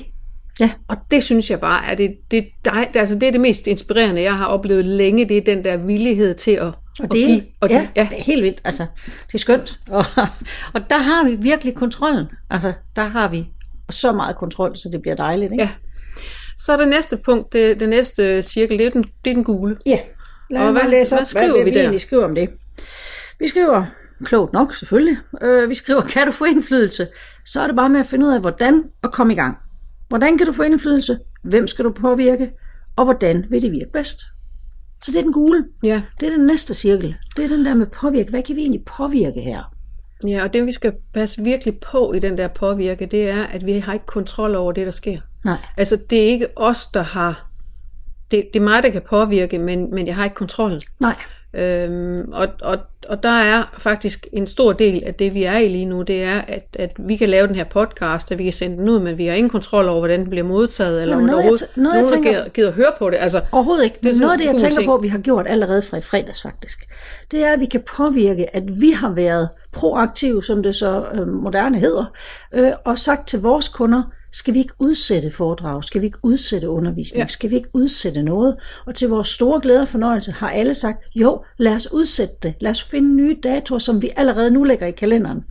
Ja, 0.60 0.70
og 0.88 0.96
det 1.10 1.22
synes 1.22 1.50
jeg 1.50 1.60
bare 1.60 1.86
er 1.90 1.94
det, 1.94 2.16
det, 2.30 2.44
det, 2.64 2.72
altså 2.94 3.14
det 3.14 3.22
er 3.28 3.32
det 3.32 3.40
mest 3.40 3.66
inspirerende, 3.66 4.22
jeg 4.22 4.36
har 4.36 4.46
oplevet 4.46 4.84
længe, 4.84 5.28
det 5.28 5.36
er 5.36 5.40
den 5.44 5.64
der 5.64 5.76
villighed 5.76 6.34
til 6.34 6.50
at, 6.50 6.62
og 6.62 6.75
at 7.02 7.12
det, 7.12 7.26
give. 7.26 7.42
Og 7.60 7.68
ja, 7.70 7.80
det, 7.80 7.88
ja. 7.96 8.08
det 8.10 8.18
er 8.18 8.22
helt 8.22 8.42
vildt. 8.42 8.60
Altså, 8.64 8.86
det 9.26 9.34
er 9.34 9.38
skønt. 9.38 9.80
Og, 9.90 10.04
og 10.75 10.90
der 10.90 10.98
har 10.98 11.25
vi 11.25 11.34
virkelig 11.40 11.75
kontrollen. 11.75 12.26
Altså, 12.50 12.72
der 12.96 13.04
har 13.04 13.28
vi 13.28 13.46
så 13.90 14.12
meget 14.12 14.36
kontrol, 14.36 14.76
så 14.76 14.88
det 14.92 15.02
bliver 15.02 15.16
dejligt. 15.16 15.52
Ikke? 15.52 15.64
ja. 15.64 15.70
Så 16.58 16.72
er 16.72 16.76
det 16.76 16.88
næste 16.88 17.16
punkt, 17.16 17.52
det, 17.52 17.80
det 17.80 17.88
næste 17.88 18.42
cirkel, 18.42 18.78
det 18.78 18.86
er 18.86 18.90
den, 18.90 19.02
det 19.25 19.30
er 19.30 19.34
den 19.34 19.44
gule. 19.44 19.76
Ja, 19.86 19.98
lad 20.50 20.60
Og 20.62 20.72
hvad- 20.72 20.90
læse 20.90 21.14
op, 21.14 21.18
hvad 21.18 21.26
skriver 21.26 21.52
hvad, 21.62 21.64
vi 21.64 21.70
vi 21.70 21.92
der? 21.92 21.98
skriver 21.98 22.25
om 22.25 22.34
det. 22.34 22.48
Vi 23.40 23.48
skriver, 23.48 23.84
klogt 24.25 24.52
nok 24.52 24.75
selvfølgelig, 24.75 25.16
øh, 25.42 25.68
vi 25.70 25.75
skriver, 25.75 26.00
kan 26.00 26.26
du 26.26 26.32
få 26.32 26.44
indflydelse? 26.44 27.06
Så 27.46 27.60
er 27.60 27.66
det 27.66 27.76
bare 27.76 27.88
med 27.88 28.00
at 28.00 28.06
finde 28.06 28.26
ud 28.26 28.32
af, 28.32 28.40
hvordan 28.40 28.84
og 29.02 29.12
komme 29.12 29.32
i 29.32 29.36
gang. 29.36 29.56
Hvordan 30.08 30.38
kan 30.38 30.46
du 30.46 30.52
få 30.52 30.62
indflydelse? 30.62 31.18
Hvem 31.42 31.66
skal 31.66 31.84
du 31.84 31.90
påvirke? 31.90 32.50
Og 32.96 33.04
hvordan 33.04 33.46
vil 33.50 33.62
det 33.62 33.72
virke 33.72 33.90
bedst? 33.92 34.20
Så 35.04 35.12
det 35.12 35.18
er 35.18 35.22
den 35.22 35.32
gule. 35.32 35.64
Ja. 35.82 36.02
Det 36.20 36.28
er 36.28 36.36
den 36.36 36.46
næste 36.46 36.75
cirkel. 36.75 37.16
Det 37.36 37.44
er 37.44 37.48
den 37.48 37.64
der 37.64 37.75
med 37.75 37.86
påvirke. 37.86 38.30
Hvad 38.30 38.42
kan 38.42 38.56
vi 38.56 38.60
egentlig 38.60 38.84
påvirke 38.84 39.40
her? 39.40 39.76
ja, 40.26 40.44
og 40.44 40.52
det 40.52 40.66
vi 40.66 40.72
skal 40.72 40.92
passe 41.14 41.42
virkelig 41.42 41.78
på 41.80 42.12
i 42.12 42.18
den 42.18 42.38
der 42.38 42.48
påvirke, 42.48 43.06
det 43.06 43.30
er, 43.30 43.42
at 43.42 43.66
vi 43.66 43.72
har 43.72 43.92
ikke 43.92 44.06
kontrol 44.06 44.54
over 44.54 44.72
det, 44.72 44.86
der 44.86 44.92
sker. 44.92 45.20
Nej. 45.44 45.58
Altså 45.76 45.98
det 46.10 46.22
er 46.22 46.26
ikke 46.26 46.48
os, 46.56 46.86
der 46.86 47.02
har, 47.02 47.50
det, 48.30 48.48
det 48.52 48.60
er 48.60 48.64
mig, 48.64 48.82
der 48.82 48.90
kan 48.90 49.02
påvirke, 49.10 49.58
men, 49.58 49.94
men 49.94 50.06
jeg 50.06 50.16
har 50.16 50.25
ikke 50.25 50.34
kontrol. 50.36 50.80
Nej. 51.00 51.16
Øhm, 51.58 52.32
og, 52.32 52.48
og, 52.62 52.78
og 53.08 53.22
der 53.22 53.28
er 53.40 53.75
faktisk 53.78 54.26
en 54.32 54.46
stor 54.46 54.72
del 54.72 55.02
af 55.06 55.14
det, 55.14 55.34
vi 55.34 55.44
er 55.44 55.56
i 55.58 55.68
lige 55.68 55.84
nu, 55.84 56.02
det 56.02 56.22
er, 56.22 56.40
at, 56.48 56.66
at 56.78 56.92
vi 56.98 57.16
kan 57.16 57.28
lave 57.28 57.46
den 57.46 57.56
her 57.56 57.64
podcast, 57.64 58.32
at 58.32 58.38
vi 58.38 58.44
kan 58.44 58.52
sende 58.52 58.76
den 58.76 58.88
ud, 58.88 59.00
men 59.00 59.18
vi 59.18 59.26
har 59.26 59.34
ingen 59.34 59.50
kontrol 59.50 59.88
over, 59.88 59.98
hvordan 59.98 60.20
den 60.20 60.30
bliver 60.30 60.44
modtaget, 60.44 61.02
eller 61.02 61.14
Jamen, 61.14 61.28
der 61.28 61.34
noget, 61.34 61.44
jeg 61.44 61.52
t- 61.68 61.80
noget, 61.82 61.94
jeg 61.94 62.02
nogen, 62.02 62.04
der 62.04 62.10
tænker- 62.10 62.30
gider, 62.30 62.48
gider 62.48 62.72
høre 62.72 62.92
på 62.98 63.10
det. 63.10 63.16
Altså, 63.20 63.40
Overhovedet 63.52 63.84
ikke. 63.84 63.98
Det 64.02 64.14
er 64.16 64.20
noget 64.20 64.32
af 64.32 64.38
det, 64.38 64.44
jeg 64.44 64.54
tænker 64.56 64.76
ting. 64.76 64.86
på, 64.86 64.96
vi 64.98 65.08
har 65.08 65.18
gjort 65.18 65.46
allerede 65.48 65.82
fra 65.82 65.96
i 65.96 66.00
fredags 66.00 66.42
faktisk, 66.42 66.78
det 67.30 67.44
er, 67.44 67.52
at 67.52 67.60
vi 67.60 67.66
kan 67.66 67.82
påvirke, 67.96 68.56
at 68.56 68.62
vi 68.80 68.90
har 68.90 69.10
været 69.10 69.48
proaktive, 69.72 70.44
som 70.44 70.62
det 70.62 70.75
så 70.75 71.04
øh, 71.14 71.28
moderne 71.28 71.78
hedder, 71.78 72.04
øh, 72.54 72.72
og 72.84 72.98
sagt 72.98 73.28
til 73.28 73.40
vores 73.42 73.68
kunder, 73.68 74.02
skal 74.38 74.55
vi 74.55 74.59
ikke 74.59 74.75
udsætte 74.78 75.31
foredrag, 75.31 75.85
skal 75.85 76.00
vi 76.00 76.07
ikke 76.07 76.19
udsætte 76.23 76.69
undervisning, 76.69 77.21
Ja. 77.23 77.26
skal 77.26 77.50
vi 77.50 77.57
ikke 77.57 77.69
udsætte 77.73 78.23
noget? 78.23 78.57
Og 78.87 78.95
til 78.95 79.09
vores 79.09 79.28
store 79.28 79.61
glæde 79.61 79.81
og 79.83 79.88
fornøjelse 79.88 80.33
har 80.33 80.50
alle 80.50 80.75
sagt, 80.75 81.05
jo, 81.14 81.45
lad 81.59 81.75
os 81.75 81.93
udsætte 81.93 82.35
det, 82.43 82.55
lad 82.61 82.71
os 82.71 82.83
finde 82.83 83.14
nye 83.14 83.37
datoer, 83.43 83.78
som 83.78 84.02
vi 84.02 84.11
allerede 84.16 84.50
nu 84.50 84.64
lægger 84.64 84.87
i 84.87 84.90
kalenderen. 84.90 85.45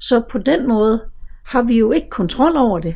Så 0.00 0.22
på 0.30 0.38
den 0.38 0.68
måde 0.68 1.02
har 1.46 1.62
vi 1.62 1.78
jo 1.78 1.92
ikke 1.92 2.10
kontrol 2.10 2.56
over 2.56 2.78
det, 2.78 2.94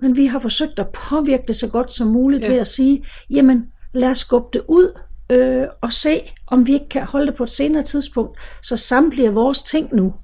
men 0.00 0.16
vi 0.16 0.26
har 0.26 0.38
forsøgt 0.38 0.78
at 0.78 0.88
påvirke 0.88 1.44
det 1.46 1.54
så 1.54 1.68
godt 1.68 1.92
som 1.92 2.06
muligt 2.08 2.42
Ja. 2.42 2.46
ja. 2.46 2.52
ved 2.52 2.60
at 2.60 2.68
sige, 2.68 3.04
jamen 3.30 3.66
lad 3.94 4.10
os 4.10 4.18
skubbe 4.18 4.48
det 4.52 4.62
ud 4.68 4.98
øh, 5.30 5.66
og 5.80 5.92
se, 5.92 6.20
om 6.46 6.66
vi 6.66 6.72
ikke 6.72 6.88
kan 6.88 7.02
holde 7.02 7.26
det 7.26 7.34
på 7.34 7.42
et 7.42 7.50
senere 7.50 7.82
tidspunkt. 7.82 8.38
Så 8.62 8.76
samtlige 8.76 9.28
af 9.28 9.34
vores 9.34 9.62
ting 9.62 9.94
nu, 9.94 10.14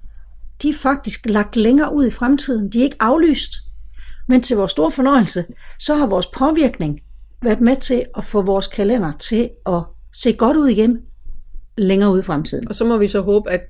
de 0.62 0.68
er 0.68 0.74
faktisk 0.74 1.26
lagt 1.26 1.56
længere 1.56 1.94
ud 1.94 2.06
i 2.06 2.10
fremtiden. 2.10 2.68
De 2.72 2.78
er 2.80 2.84
ikke 2.84 2.96
aflyst. 3.00 3.52
Men 4.28 4.40
til 4.40 4.56
vores 4.56 4.72
store 4.72 4.90
fornøjelse, 4.90 5.44
så 5.78 5.94
har 5.94 6.06
vores 6.06 6.26
påvirkning 6.26 7.00
været 7.42 7.60
med 7.60 7.76
til 7.76 8.04
at 8.16 8.24
få 8.24 8.42
vores 8.42 8.66
kalender 8.66 9.12
til 9.18 9.50
at 9.66 9.82
se 10.12 10.32
godt 10.32 10.56
ud 10.56 10.68
igen 10.68 11.02
længere 11.78 12.12
ud 12.12 12.18
i 12.18 12.22
fremtiden. 12.22 12.68
og 12.68 12.74
så 12.74 12.84
må 12.84 12.96
vi 12.96 13.08
så 13.08 13.20
håbe, 13.20 13.50
at, 13.50 13.60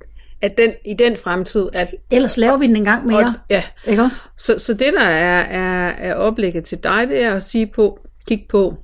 at 0.41 0.57
den, 0.57 0.71
i 0.85 0.93
den 0.93 1.17
fremtid, 1.17 1.69
at 1.73 1.87
Ellers 2.11 2.37
laver 2.37 2.57
vi 2.57 2.67
den 2.67 2.75
en 2.75 2.83
gang 2.83 3.01
og, 3.01 3.07
mere. 3.07 3.33
ja, 3.49 3.63
Ikke 3.87 4.01
også? 4.01 4.27
Så, 4.37 4.57
så 4.57 4.73
det, 4.73 4.93
der 4.93 5.03
er, 5.03 5.41
er, 5.41 5.89
er 5.89 6.15
oplægget 6.15 6.63
til 6.65 6.77
dig, 6.83 7.07
det 7.07 7.23
er 7.23 7.33
at 7.33 7.43
sige 7.43 7.71
på, 7.75 7.99
kig 8.27 8.45
på, 8.49 8.75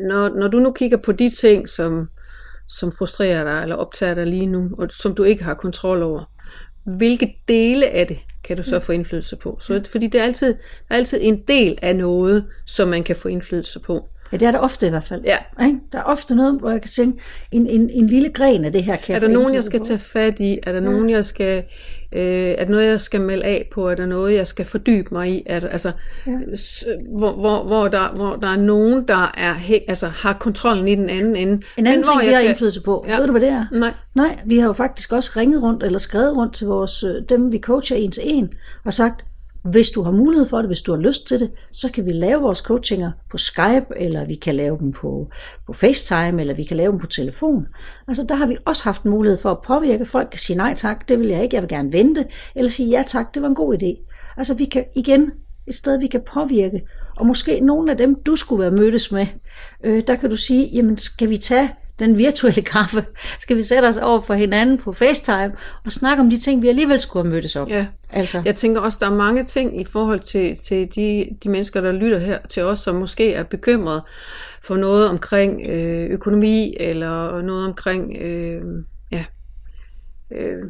når, 0.00 0.28
når 0.28 0.48
du 0.48 0.58
nu 0.58 0.72
kigger 0.72 0.96
på 0.96 1.12
de 1.12 1.30
ting, 1.30 1.68
som, 1.68 2.08
som 2.68 2.92
frustrerer 2.98 3.44
dig 3.44 3.62
eller 3.62 3.76
optager 3.76 4.14
dig 4.14 4.26
lige 4.26 4.46
nu, 4.46 4.70
og 4.78 4.88
som 4.90 5.14
du 5.14 5.22
ikke 5.22 5.44
har 5.44 5.54
kontrol 5.54 6.02
over, 6.02 6.24
hvilke 6.96 7.36
dele 7.48 7.86
af 7.86 8.06
det 8.06 8.18
kan 8.48 8.56
du 8.56 8.62
så 8.62 8.80
få 8.80 8.92
indflydelse 8.92 9.36
på? 9.36 9.58
Så, 9.60 9.82
fordi 9.90 10.06
det 10.06 10.20
er 10.20 10.24
altid, 10.24 10.46
der 10.48 10.94
er 10.94 10.94
altid 10.94 11.18
en 11.22 11.42
del 11.48 11.78
af 11.82 11.96
noget, 11.96 12.44
som 12.66 12.88
man 12.88 13.02
kan 13.04 13.16
få 13.16 13.28
indflydelse 13.28 13.78
på. 13.80 14.08
Ja, 14.32 14.36
det 14.36 14.46
er 14.46 14.50
der 14.52 14.58
ofte 14.58 14.86
i 14.86 14.90
hvert 14.90 15.04
fald. 15.04 15.22
Ja. 15.24 15.36
Ikke? 15.66 15.78
Der 15.92 15.98
er 15.98 16.02
ofte 16.02 16.34
noget, 16.34 16.58
hvor 16.60 16.70
jeg 16.70 16.80
kan 16.80 16.90
tænke, 16.90 17.22
en, 17.52 17.66
en, 17.66 17.90
en 17.90 18.06
lille 18.06 18.28
gren 18.28 18.64
af 18.64 18.72
det 18.72 18.82
her 18.82 18.96
kan 18.96 19.14
Er 19.14 19.18
der 19.18 19.28
nogen, 19.28 19.54
jeg 19.54 19.64
skal 19.64 19.80
på. 19.80 19.84
tage 19.86 19.98
fat 19.98 20.40
i? 20.40 20.58
Er 20.62 20.72
der 20.72 20.80
nogen, 20.80 21.10
jeg 21.10 21.24
skal... 21.24 21.64
Øh, 22.12 22.20
der 22.58 22.68
noget, 22.68 22.86
jeg 22.86 23.00
skal 23.00 23.20
melde 23.20 23.44
af 23.44 23.68
på? 23.72 23.88
Er 23.88 23.94
der 23.94 24.06
noget, 24.06 24.34
jeg 24.34 24.46
skal 24.46 24.64
fordybe 24.64 25.08
mig 25.12 25.30
i? 25.30 25.42
Der, 25.46 25.68
altså, 25.68 25.92
ja. 26.26 26.56
s- 26.56 26.84
hvor, 27.18 27.32
hvor, 27.32 27.64
hvor, 27.64 27.88
der, 27.88 28.12
hvor 28.16 28.36
der 28.36 28.48
er 28.48 28.56
nogen, 28.56 29.08
der 29.08 29.32
er, 29.36 29.54
he, 29.54 29.80
altså, 29.88 30.06
har 30.06 30.32
kontrollen 30.32 30.88
i 30.88 30.94
den 30.94 31.10
anden 31.10 31.36
ende. 31.36 31.52
En 31.52 31.62
Men 31.76 31.86
anden 31.86 32.04
hvor 32.04 32.12
ting, 32.12 32.20
vi 32.20 32.26
jeg 32.26 32.36
har 32.36 32.42
kan- 32.42 32.50
indflydelse 32.50 32.80
på, 32.82 33.04
Ja. 33.08 33.12
ja. 33.12 33.18
ved 33.18 33.26
du, 33.26 33.32
hvad 33.32 33.40
det 33.40 33.48
er? 33.50 33.66
Nej. 33.72 33.92
Nej, 34.14 34.38
vi 34.46 34.58
har 34.58 34.66
jo 34.66 34.72
faktisk 34.72 35.12
også 35.12 35.32
ringet 35.36 35.62
rundt, 35.62 35.82
eller 35.82 35.98
skrevet 35.98 36.36
rundt 36.36 36.54
til 36.54 36.66
vores, 36.66 37.04
øh, 37.04 37.14
dem, 37.28 37.52
vi 37.52 37.58
coacher 37.58 37.96
en 37.96 38.10
til 38.10 38.22
en, 38.26 38.50
og 38.84 38.92
sagt, 38.92 39.24
hvis 39.70 39.90
du 39.90 40.02
har 40.02 40.10
mulighed 40.10 40.48
for 40.48 40.58
det, 40.58 40.66
hvis 40.66 40.82
du 40.82 40.92
har 40.92 41.00
lyst 41.00 41.26
til 41.26 41.40
det, 41.40 41.50
så 41.72 41.92
kan 41.92 42.06
vi 42.06 42.10
lave 42.12 42.40
vores 42.40 42.58
coachinger 42.58 43.12
på 43.30 43.38
Skype, 43.38 43.86
eller 43.96 44.24
vi 44.24 44.34
kan 44.34 44.54
lave 44.54 44.78
dem 44.78 44.92
på, 44.92 45.30
på 45.66 45.72
FaceTime, 45.72 46.40
eller 46.40 46.54
vi 46.54 46.64
kan 46.64 46.76
lave 46.76 46.92
dem 46.92 47.00
på 47.00 47.06
telefon. 47.06 47.66
Altså 48.08 48.24
der 48.28 48.34
har 48.34 48.46
vi 48.46 48.56
også 48.64 48.84
haft 48.84 49.04
mulighed 49.04 49.38
for 49.38 49.50
at 49.50 49.58
påvirke. 49.66 50.04
Folk 50.04 50.28
kan 50.30 50.38
sige 50.38 50.56
nej 50.56 50.74
tak, 50.74 51.08
det 51.08 51.18
vil 51.18 51.28
jeg 51.28 51.42
ikke, 51.42 51.54
jeg 51.56 51.62
vil 51.62 51.68
gerne 51.68 51.92
vente, 51.92 52.26
eller 52.54 52.70
sige 52.70 52.88
ja 52.88 53.04
tak, 53.06 53.34
det 53.34 53.42
var 53.42 53.48
en 53.48 53.54
god 53.54 53.82
idé. 53.82 54.08
Altså 54.36 54.54
vi 54.54 54.64
kan 54.64 54.84
igen 54.96 55.32
et 55.66 55.74
sted, 55.74 56.00
vi 56.00 56.06
kan 56.06 56.22
påvirke. 56.32 56.82
Og 57.16 57.26
måske 57.26 57.60
nogle 57.60 57.90
af 57.90 57.96
dem, 57.96 58.14
du 58.14 58.36
skulle 58.36 58.62
være 58.62 58.70
mødtes 58.70 59.12
med, 59.12 59.26
øh, 59.84 60.02
der 60.06 60.16
kan 60.16 60.30
du 60.30 60.36
sige, 60.36 60.66
jamen 60.66 60.98
skal 60.98 61.30
vi 61.30 61.36
tage 61.36 61.70
den 61.98 62.18
virtuelle 62.18 62.62
kaffe? 62.74 63.04
Skal 63.38 63.56
vi 63.56 63.62
sætte 63.62 63.86
os 63.86 63.96
over 63.96 64.20
for 64.20 64.34
hinanden 64.34 64.78
på 64.78 64.92
FaceTime 64.92 65.52
og 65.84 65.92
snakke 65.92 66.20
om 66.20 66.30
de 66.30 66.38
ting, 66.38 66.62
vi 66.62 66.68
alligevel 66.68 67.00
skulle 67.00 67.24
have 67.24 67.34
mødtes 67.34 67.56
om? 67.56 67.68
Ja. 67.68 67.86
Altså, 68.10 68.42
Jeg 68.44 68.56
tænker 68.56 68.80
også, 68.80 68.98
der 69.00 69.06
er 69.06 69.14
mange 69.14 69.44
ting 69.44 69.80
i 69.80 69.84
forhold 69.84 70.20
til, 70.20 70.56
til 70.56 70.88
de, 70.94 71.26
de 71.44 71.48
mennesker, 71.48 71.80
der 71.80 71.92
lytter 71.92 72.18
her 72.18 72.38
til 72.48 72.62
os, 72.62 72.80
som 72.80 72.96
måske 72.96 73.34
er 73.34 73.42
bekymrede 73.42 74.04
for 74.62 74.76
noget 74.76 75.08
omkring 75.08 75.62
øh, 75.68 76.10
økonomi, 76.10 76.76
eller 76.80 77.42
noget 77.42 77.66
omkring 77.66 78.16
øh, 78.20 78.62
ja, 79.12 79.24
øh, 80.32 80.62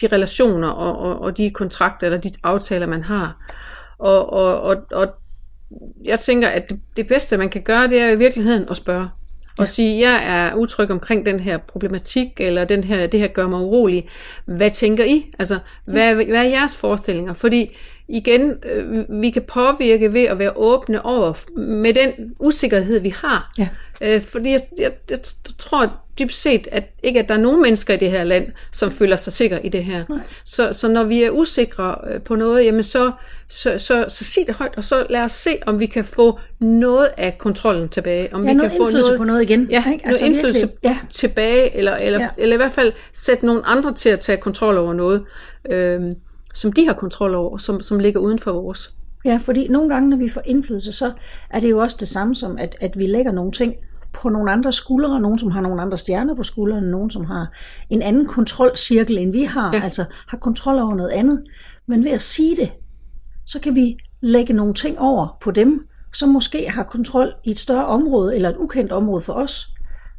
de 0.00 0.06
relationer 0.06 0.68
og, 0.68 0.98
og, 0.98 1.20
og 1.20 1.36
de 1.36 1.50
kontrakter 1.50 2.06
eller 2.06 2.20
de 2.20 2.30
aftaler, 2.42 2.86
man 2.86 3.02
har. 3.02 3.52
Og, 3.98 4.32
og, 4.32 4.60
og, 4.60 4.76
og 4.92 5.08
jeg 6.04 6.20
tænker, 6.20 6.48
at 6.48 6.70
det, 6.70 6.80
det 6.96 7.08
bedste, 7.08 7.36
man 7.36 7.48
kan 7.48 7.62
gøre, 7.62 7.88
det 7.88 8.00
er 8.00 8.10
i 8.10 8.18
virkeligheden 8.18 8.68
at 8.70 8.76
spørge. 8.76 9.08
Og 9.58 9.68
sige, 9.68 10.10
jeg 10.10 10.20
er 10.24 10.54
utryg 10.54 10.90
omkring 10.90 11.26
den 11.26 11.40
her 11.40 11.58
problematik, 11.58 12.28
eller 12.38 12.64
den 12.64 12.84
her, 12.84 13.06
det 13.06 13.20
her 13.20 13.28
gør 13.28 13.48
mig 13.48 13.60
urolig. 13.60 14.08
Hvad 14.44 14.70
tænker 14.70 15.04
I? 15.04 15.26
Altså, 15.38 15.58
hvad, 15.84 16.14
hvad 16.14 16.38
er 16.38 16.42
jeres 16.42 16.76
forestillinger? 16.76 17.32
Fordi 17.32 17.76
igen, 18.08 18.54
øh, 18.72 19.04
vi 19.22 19.30
kan 19.30 19.42
påvirke 19.42 20.14
ved 20.14 20.24
at 20.24 20.38
være 20.38 20.56
åbne 20.56 21.06
over 21.06 21.58
med 21.58 21.94
den 21.94 22.34
usikkerhed, 22.38 23.00
vi 23.00 23.08
har. 23.08 23.52
Ja. 23.58 23.68
Øh, 24.00 24.20
fordi 24.20 24.50
jeg, 24.50 24.60
jeg, 24.78 24.92
jeg 25.10 25.18
tror 25.58 25.92
dybt 26.18 26.34
set, 26.34 26.68
at 26.72 26.84
ikke 27.02 27.20
at 27.20 27.28
der 27.28 27.34
er 27.34 27.38
nogen 27.38 27.62
mennesker 27.62 27.94
i 27.94 27.96
det 27.96 28.10
her 28.10 28.24
land, 28.24 28.46
som 28.72 28.90
føler 28.90 29.16
sig 29.16 29.32
sikre 29.32 29.66
i 29.66 29.68
det 29.68 29.84
her. 29.84 30.04
Så, 30.44 30.72
så 30.72 30.88
når 30.88 31.04
vi 31.04 31.22
er 31.22 31.30
usikre 31.30 31.96
øh, 32.12 32.20
på 32.22 32.34
noget, 32.34 32.64
jamen 32.64 32.82
så, 32.82 33.12
så, 33.48 33.78
så, 33.78 34.04
så 34.08 34.24
sig 34.24 34.42
det 34.46 34.54
højt, 34.54 34.74
og 34.76 34.84
så 34.84 35.06
lad 35.10 35.20
os 35.22 35.32
se, 35.32 35.50
om 35.66 35.80
vi 35.80 35.86
kan 35.86 36.04
få 36.04 36.38
noget 36.60 37.08
af 37.16 37.38
kontrollen 37.38 37.88
tilbage. 37.88 38.34
Om 38.34 38.44
Ja, 38.44 38.50
vi 38.50 38.54
noget 38.54 38.70
kan 38.70 38.78
få 38.78 38.84
indflydelse 38.84 39.08
noget, 39.08 39.18
på 39.18 39.24
noget 39.24 39.42
igen, 39.42 39.68
Ja, 39.70 39.78
ikke? 39.78 39.88
noget 39.88 40.00
Altså 40.04 40.24
indflydelse 40.24 40.60
virkelig, 40.60 40.78
ja. 40.84 40.98
tilbage, 41.10 41.76
eller, 41.76 41.96
eller, 42.02 42.20
ja. 42.20 42.28
Eller 42.38 42.54
i 42.54 42.56
hvert 42.56 42.72
fald 42.72 42.92
sætte 43.12 43.46
nogle 43.46 43.66
andre 43.66 43.94
til 43.94 44.08
at 44.08 44.20
tage 44.20 44.38
kontrol 44.38 44.78
over 44.78 44.92
noget, 44.92 45.24
øh, 45.70 46.00
som 46.54 46.72
de 46.72 46.86
har 46.86 46.94
kontrol 46.94 47.34
over, 47.34 47.56
som, 47.58 47.80
som 47.80 47.98
ligger 47.98 48.20
uden 48.20 48.38
for 48.38 48.52
vores. 48.52 48.92
Ja, 49.24 49.40
fordi 49.42 49.68
nogle 49.68 49.88
gange, 49.88 50.10
når 50.10 50.16
vi 50.16 50.28
får 50.28 50.42
indflydelse, 50.44 50.92
så 50.92 51.12
er 51.50 51.60
det 51.60 51.70
jo 51.70 51.78
også 51.78 51.96
det 52.00 52.08
samme 52.08 52.34
som, 52.34 52.58
at, 52.58 52.76
at 52.80 52.98
vi 52.98 53.06
lægger 53.06 53.32
nogle 53.32 53.52
ting 53.52 53.74
på 54.12 54.28
nogle 54.28 54.52
andre 54.52 54.72
skuldre, 54.72 55.20
nogen 55.20 55.38
som 55.38 55.50
har 55.50 55.60
nogle 55.60 55.82
andre 55.82 55.96
stjerner 55.96 56.34
på 56.34 56.42
skuldrene, 56.42 56.90
nogen 56.90 57.10
som 57.10 57.24
har 57.24 57.52
en 57.90 58.02
anden 58.02 58.26
kontrolcirkel, 58.26 59.18
end 59.18 59.32
vi 59.32 59.42
har, 59.42 59.74
ja. 59.74 59.80
altså 59.84 60.04
har 60.28 60.38
kontrol 60.38 60.78
over 60.78 60.94
noget 60.94 61.10
andet. 61.10 61.44
Men 61.86 62.04
ved 62.04 62.10
at 62.10 62.22
sige 62.22 62.56
det, 62.56 62.70
så 63.46 63.60
kan 63.60 63.74
vi 63.74 63.98
lægge 64.20 64.52
nogle 64.52 64.74
ting 64.74 64.98
over 64.98 65.38
på 65.42 65.50
dem, 65.50 65.86
som 66.14 66.28
måske 66.28 66.70
har 66.70 66.82
kontrol 66.82 67.32
i 67.44 67.50
et 67.50 67.58
større 67.58 67.86
område, 67.86 68.34
eller 68.34 68.48
et 68.50 68.56
ukendt 68.56 68.92
område 68.92 69.22
for 69.22 69.32
os. 69.32 69.66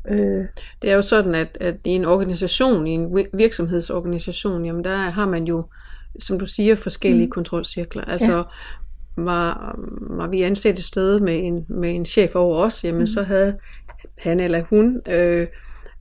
Øh, 0.09 0.45
Det 0.81 0.91
er 0.91 0.95
jo 0.95 1.01
sådan, 1.01 1.35
at, 1.35 1.57
at 1.61 1.75
i 1.85 1.89
en 1.89 2.05
organisation, 2.05 2.87
i 2.87 2.91
en 2.91 3.15
vi- 3.15 3.27
virksomhedsorganisation, 3.33 4.65
jamen 4.65 4.83
der 4.83 4.95
har 4.95 5.25
man 5.25 5.43
jo, 5.43 5.65
som 6.19 6.39
du 6.39 6.45
siger, 6.45 6.75
forskellige 6.75 7.25
mm. 7.25 7.31
kontrolcirkler. 7.31 8.03
Altså, 8.03 8.35
ja. 8.37 8.43
var, 9.17 9.75
var 10.17 10.27
vi 10.27 10.41
ansat 10.41 10.77
et 10.77 10.83
sted 10.83 11.19
med 11.19 11.39
en, 11.43 11.65
med 11.69 11.95
en 11.95 12.05
chef 12.05 12.35
over 12.35 12.57
os, 12.57 12.83
jamen 12.83 12.99
mm. 12.99 13.07
så 13.07 13.23
havde 13.23 13.57
han 14.17 14.39
eller 14.39 14.63
hun 14.69 15.01
øh, 15.09 15.47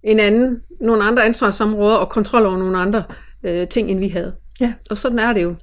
en 0.02 0.20
anden, 0.20 0.60
nogle 0.80 1.04
andre 1.04 1.24
ansvarsområder 1.24 1.96
og 1.96 2.08
kontrol 2.08 2.46
over 2.46 2.58
nogle 2.58 2.78
andre 2.78 3.04
øh, 3.42 3.68
ting, 3.68 3.90
end 3.90 3.98
vi 3.98 4.08
havde. 4.08 4.34
ja. 4.60 4.72
Og 4.90 4.96
sådan 4.98 5.18
er 5.18 5.32
det 5.32 5.42
jo. 5.42 5.54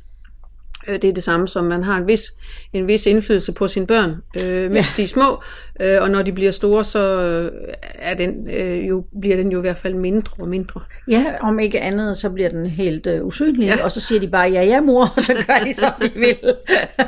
Øh, 0.87 0.95
Det 1.01 1.03
er 1.09 1.13
det 1.13 1.23
samme 1.23 1.47
som, 1.47 1.65
man 1.65 1.83
har 1.83 1.97
en 1.97 2.07
vis, 2.07 2.33
en 2.73 2.87
vis 2.87 3.05
indflydelse 3.05 3.51
på 3.51 3.67
sine 3.67 3.87
børn, 3.87 4.11
øh, 4.41 4.71
mens 4.71 4.91
ja. 4.91 4.97
de 4.97 5.03
er 5.03 5.07
små, 5.07 5.41
øh, 5.81 6.01
og 6.01 6.11
når 6.11 6.21
de 6.21 6.31
bliver 6.31 6.51
store, 6.51 6.83
så 6.83 6.99
øh, 7.21 7.51
er 7.99 8.15
den, 8.15 8.49
øh, 8.49 8.87
jo, 8.87 9.05
bliver 9.21 9.35
den 9.35 9.51
jo 9.51 9.57
i 9.57 9.61
hvert 9.61 9.77
fald 9.77 9.93
mindre 9.93 10.31
og 10.39 10.47
mindre. 10.47 10.81
Ja, 11.07 11.25
om 11.41 11.59
ikke 11.59 11.81
andet, 11.81 12.17
så 12.17 12.29
bliver 12.29 12.49
den 12.49 12.65
helt 12.65 13.07
øh, 13.07 13.25
usynlig, 13.25 13.65
Ja. 13.65 13.83
og 13.83 13.91
så 13.91 13.99
siger 13.99 14.19
de 14.19 14.27
bare, 14.27 14.49
ja, 14.51 14.63
ja, 14.63 14.81
mor, 14.81 15.13
og 15.15 15.21
så 15.21 15.33
gør 15.47 15.59
de, 15.65 15.73
som 15.73 15.91
de 16.01 16.09
vil. 16.19 16.37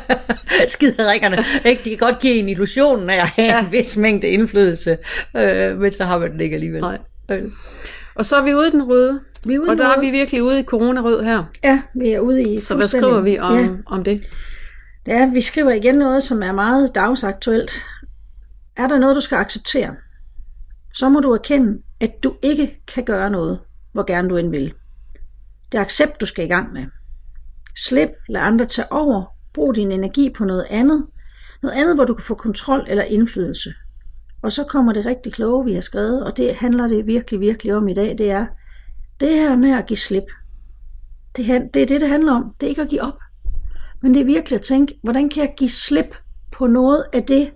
Skiderikkerne. 0.67 1.37
Ikke? 1.65 1.81
De 1.85 1.89
kan 1.89 1.97
godt 1.97 2.19
give 2.19 2.33
en 2.35 2.49
illusionen 2.49 3.09
af 3.09 3.15
at 3.21 3.27
have 3.27 3.47
ja. 3.47 3.59
en 3.65 3.71
vis 3.71 3.97
mængde 3.97 4.27
indflydelse, 4.27 4.97
øh, 5.37 5.77
men 5.77 5.91
så 5.91 6.03
har 6.03 6.17
man 6.17 6.31
den 6.31 6.39
ikke 6.41 6.53
alligevel. 6.53 6.81
Nej. 6.81 6.97
Øh. 7.31 7.43
Og 8.15 8.25
så 8.25 8.35
er 8.35 8.41
vi 8.45 8.53
ude 8.53 8.71
den 8.71 8.83
røde, 8.89 9.19
Vi 9.45 9.53
er 9.53 9.59
ude 9.59 9.69
og 9.69 9.77
der 9.77 9.87
er 9.87 9.99
vi 9.99 10.09
virkelig 10.09 10.43
ude 10.43 10.59
i 10.59 10.63
coronarød 10.63 11.23
her. 11.23 11.43
Ja, 11.63 11.81
vi 11.95 12.09
er 12.09 12.19
ude 12.19 12.53
i 12.53 12.59
Så 12.59 12.75
hvad 12.75 12.87
skriver 12.87 13.21
vi 13.21 13.39
om, 13.39 13.57
ja. 13.57 13.69
om 13.85 14.03
det? 14.03 14.21
ja, 15.07 15.29
vi 15.33 15.41
skriver 15.41 15.71
igen 15.71 15.95
noget, 15.95 16.23
som 16.23 16.43
er 16.43 16.51
meget 16.51 16.95
dagsaktuelt. 16.95 17.71
Er 18.77 18.87
der 18.87 18.97
noget, 18.97 19.15
du 19.15 19.21
skal 19.21 19.35
acceptere, 19.35 19.95
så 20.93 21.09
må 21.09 21.19
du 21.19 21.31
erkende, 21.31 21.81
at 21.99 22.23
du 22.23 22.35
ikke 22.41 22.81
kan 22.93 23.03
gøre 23.03 23.29
noget, 23.29 23.59
hvor 23.93 24.03
gerne 24.03 24.29
du 24.29 24.37
end 24.37 24.49
vil. 24.49 24.73
Det 25.71 25.77
er 25.77 25.81
accept, 25.81 26.21
du 26.21 26.25
skal 26.25 26.45
i 26.45 26.47
gang 26.47 26.73
med. 26.73 26.85
Slip, 27.77 28.09
lad 28.29 28.41
andre 28.41 28.65
tage 28.65 28.91
over, 28.91 29.35
brug 29.53 29.75
din 29.75 29.91
energi 29.91 30.29
på 30.37 30.45
noget 30.45 30.65
andet. 30.69 31.05
Noget 31.63 31.75
andet, 31.75 31.95
hvor 31.95 32.05
du 32.05 32.13
kan 32.13 32.23
få 32.23 32.35
kontrol 32.35 32.85
eller 32.87 33.03
indflydelse. 33.03 33.73
og 34.41 34.51
så 34.51 34.63
kommer 34.63 34.93
det 34.93 35.05
rigtig 35.05 35.33
kloge, 35.33 35.65
vi 35.65 35.73
har 35.73 35.81
skrevet, 35.81 36.23
og 36.23 36.37
det 36.37 36.55
handler 36.55 36.87
det 36.87 37.07
virkelig, 37.07 37.39
virkelig 37.39 37.75
om 37.75 37.87
i 37.87 37.93
dag, 37.93 38.17
det 38.17 38.31
er 38.31 38.45
det 39.19 39.29
her 39.29 39.55
med 39.55 39.71
at 39.71 39.85
give 39.85 39.97
slip. 39.97 40.23
Det, 41.37 41.45
det 41.73 41.81
er 41.81 41.85
det, 41.85 42.01
det 42.01 42.09
handler 42.09 42.33
om. 42.33 42.53
Det 42.59 42.65
er 42.65 42.69
ikke 42.69 42.81
at 42.81 42.89
give 42.89 43.01
op. 43.01 43.17
Men 44.01 44.13
det 44.13 44.21
er 44.21 44.25
virkelig 44.25 44.55
at 44.57 44.61
tænke, 44.61 44.99
hvordan 45.03 45.29
kan 45.29 45.41
jeg 45.43 45.53
give 45.57 45.69
slip 45.69 46.15
på 46.51 46.67
noget 46.67 47.05
af 47.13 47.23
det, 47.23 47.51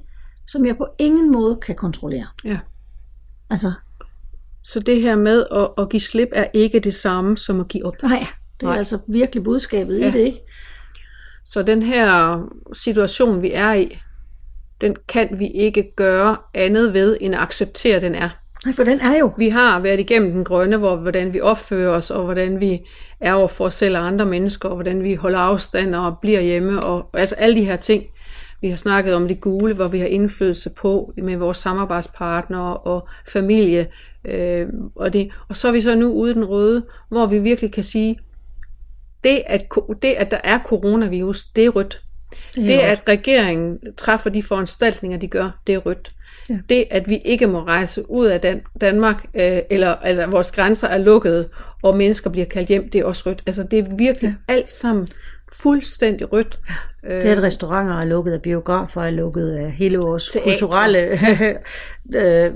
som 0.47 0.65
jeg 0.65 0.77
på 0.77 0.87
ingen 0.99 1.31
måde 1.31 1.55
kan 1.61 1.75
kontrollere. 1.75 2.27
Ja. 2.45 2.59
Altså, 3.49 3.71
Så 4.63 4.79
det 4.79 5.01
her 5.01 5.15
med 5.15 5.45
at, 5.51 5.69
at 5.77 5.89
give 5.89 5.99
slip 6.01 6.27
er 6.31 6.47
ikke 6.53 6.79
det 6.79 6.95
samme 6.95 7.37
som 7.37 7.59
at 7.59 7.67
give 7.67 7.85
op. 7.85 7.93
nej, 8.03 8.27
det 8.59 8.65
er 8.65 8.69
Nej. 8.69 8.77
altså 8.77 8.99
virkelig 9.07 9.43
budskabet 9.43 9.99
ja. 9.99 10.03
Ja. 10.05 10.09
i 10.09 10.11
det, 10.11 10.19
ikke? 10.19 10.39
Så 11.45 11.63
den 11.63 11.81
her 11.81 12.39
situation, 12.73 13.41
vi 13.41 13.51
er 13.53 13.73
i, 13.73 13.97
den 14.81 14.95
kan 15.07 15.39
vi 15.39 15.47
ikke 15.47 15.91
gøre 15.95 16.37
andet 16.53 16.93
ved, 16.93 17.17
end 17.21 17.35
at 17.35 17.41
acceptere, 17.41 17.95
at 17.95 18.01
den 18.01 18.15
er. 18.15 18.29
Nej, 18.65 18.73
for 18.73 18.83
den 18.83 18.99
er 18.99 19.17
jo. 19.19 19.31
Vi 19.37 19.49
har 19.49 19.79
været 19.79 19.99
igennem 19.99 20.31
den 20.31 20.43
grønne, 20.43 20.77
hvor, 20.77 20.95
hvordan 20.95 21.33
vi 21.33 21.41
opfører 21.41 21.89
os, 21.89 22.11
og 22.11 22.23
hvordan 22.23 22.61
vi 22.61 22.81
er 23.19 23.33
over 23.33 23.47
for 23.47 23.65
os 23.65 23.73
selv 23.73 23.97
og 23.97 24.07
andre 24.07 24.25
mennesker, 24.25 24.69
og 24.69 24.75
hvordan 24.75 25.03
vi 25.03 25.15
holder 25.15 25.39
afstand 25.39 25.95
og 25.95 26.17
bliver 26.21 26.41
hjemme, 26.41 26.83
og 26.83 27.09
altså 27.13 27.35
alle 27.35 27.55
de 27.55 27.65
her 27.65 27.75
ting. 27.75 28.03
Vi 28.61 28.69
har 28.69 28.75
snakket 28.75 29.13
om 29.13 29.27
det 29.27 29.41
gule, 29.41 29.73
hvor 29.73 29.87
vi 29.87 29.99
har 29.99 30.05
indflydelse 30.05 30.69
på 30.69 31.13
med 31.17 31.37
vores 31.37 31.57
samarbejdspartnere 31.57 32.77
og 32.77 33.07
familie. 33.27 33.87
Øh, 34.25 34.67
og, 34.95 35.13
det. 35.13 35.31
og 35.49 35.55
så 35.55 35.67
er 35.67 35.71
vi 35.71 35.81
så 35.81 35.95
nu 35.95 36.13
ude 36.13 36.33
den 36.33 36.45
røde, 36.45 36.85
hvor 37.09 37.25
vi 37.25 37.39
virkelig 37.39 37.73
kan 37.73 37.83
sige, 37.83 38.19
det 39.23 39.43
at, 39.47 39.65
det 40.01 40.13
at 40.13 40.31
der 40.31 40.39
er 40.43 40.59
coronavirus, 40.63 41.45
det 41.45 41.65
er 41.65 41.69
rødt. 41.69 42.03
Det 42.55 42.79
at 42.79 43.01
regeringen 43.07 43.79
træffer 43.97 44.29
de 44.29 44.43
foranstaltninger, 44.43 45.17
de 45.17 45.27
gør, 45.27 45.59
det 45.67 45.75
er 45.75 45.79
rødt. 45.79 46.11
Ja. 46.49 46.53
Ja. 46.53 46.59
Det, 46.69 46.85
at 46.91 47.09
vi 47.09 47.17
ikke 47.17 47.47
må 47.47 47.63
rejse 47.63 48.11
ud 48.11 48.25
af 48.27 48.41
Dan- 48.41 48.61
Danmark, 48.81 49.25
øh, 49.33 49.57
eller 49.69 49.89
at 49.95 50.31
vores 50.31 50.51
grænser 50.51 50.87
er 50.87 50.97
lukkede, 50.97 51.49
og 51.83 51.97
mennesker 51.97 52.29
bliver 52.29 52.45
kaldt 52.45 52.69
hjem, 52.69 52.89
det 52.89 53.01
er 53.01 53.05
også 53.05 53.23
rødt. 53.25 53.43
Altså, 53.45 53.63
det 53.63 53.79
er 53.79 53.95
virkelig 53.97 54.35
ja. 54.49 54.53
alt 54.53 54.71
sammen 54.71 55.07
fuldstændig 55.53 56.33
rødt. 56.33 56.59
Øh, 57.05 57.11
Det 57.11 57.25
er, 57.25 57.31
at 57.35 57.43
restauranter 57.43 57.95
er 57.99 58.05
lukket, 58.05 58.31
at 58.33 58.41
biografer 58.41 59.01
er 59.01 59.09
lukket, 59.09 59.51
at 59.55 59.71
hele 59.71 59.97
vores 59.97 60.27
Teatre. 60.27 60.49
kulturelle 60.51 60.99
øh, 62.15 62.51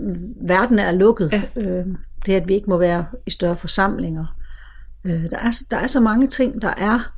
verden 0.48 0.80
er 0.80 0.92
lukket. 0.92 1.32
Ja. 1.56 1.62
Øh, 1.62 1.86
det, 2.26 2.34
at 2.34 2.48
vi 2.48 2.54
ikke 2.54 2.70
må 2.70 2.78
være 2.78 3.06
i 3.26 3.30
større 3.30 3.56
forsamlinger. 3.56 4.26
Øh, 5.06 5.12
der, 5.30 5.38
er, 5.38 5.52
der 5.72 5.78
er 5.78 5.88
så 5.88 6.00
mange 6.00 6.28
ting, 6.28 6.62
der 6.62 6.74
er, 6.78 7.14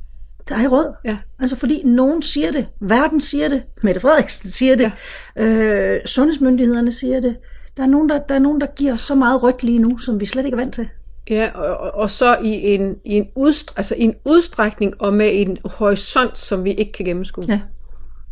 der 0.48 0.54
er 0.54 0.62
i 0.62 0.66
rød. 0.66 0.92
Ja. 1.04 1.18
Altså 1.40 1.56
fordi 1.56 1.82
nogen 1.84 2.22
siger 2.22 2.52
det, 2.52 2.66
verden 2.80 3.20
siger 3.20 3.48
det, 3.48 3.62
Mette 3.82 4.00
Frederiksen 4.00 4.50
siger 4.50 4.76
det, 4.76 4.92
ja. 5.36 5.42
øh, 5.44 6.00
sundhedsmyndighederne 6.06 6.92
siger 6.92 7.20
det. 7.20 7.36
Der 7.76 7.82
er, 7.82 7.86
nogen, 7.86 8.08
der, 8.08 8.18
der 8.28 8.34
er 8.34 8.38
nogen, 8.38 8.60
der 8.60 8.66
giver 8.76 8.96
så 8.96 9.14
meget 9.14 9.42
rødt 9.42 9.62
lige 9.62 9.78
nu, 9.78 9.98
som 9.98 10.20
vi 10.20 10.26
slet 10.26 10.44
ikke 10.44 10.54
er 10.54 10.60
vant 10.60 10.74
til. 10.74 10.88
Ja, 11.30 11.50
og, 11.54 11.76
og- 11.76 11.94
og 11.94 12.10
så 12.10 12.36
i 12.42 12.48
en, 12.74 12.96
i, 13.04 13.12
en 13.14 13.26
udstre, 13.34 13.74
altså 13.76 13.94
en 13.98 14.14
udstrækning 14.24 14.94
og 15.02 15.14
med 15.14 15.30
en 15.32 15.58
horisont, 15.64 16.38
som 16.38 16.64
vi 16.64 16.72
ikke 16.72 16.92
kan 16.92 17.04
gennemskue. 17.06 17.44
Ja. 17.48 17.60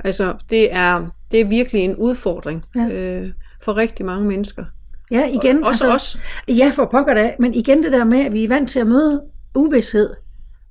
Altså, 0.05 0.35
det 0.51 0.75
er, 0.75 1.07
det 1.33 1.41
er 1.41 1.45
virkelig 1.45 1.83
en 1.83 1.97
udfordring 1.97 2.63
Ja. 2.77 2.89
øh, 2.89 3.29
for 3.63 3.77
rigtig 3.77 4.07
mange 4.07 4.29
mennesker. 4.29 4.65
Ja, 5.11 5.27
igen. 5.27 5.65
Også 5.65 5.93
os. 5.93 6.19
Ja, 6.49 6.71
for 6.75 6.89
pokker 6.91 7.15
da. 7.15 7.35
Men 7.39 7.55
igen 7.55 7.83
det 7.83 7.93
der 7.93 8.05
med, 8.05 8.21
at 8.27 8.33
vi 8.33 8.45
er 8.45 8.49
vant 8.49 8.71
til 8.71 8.81
at 8.81 8.87
møde 8.87 9.23
uvidshed 9.55 10.11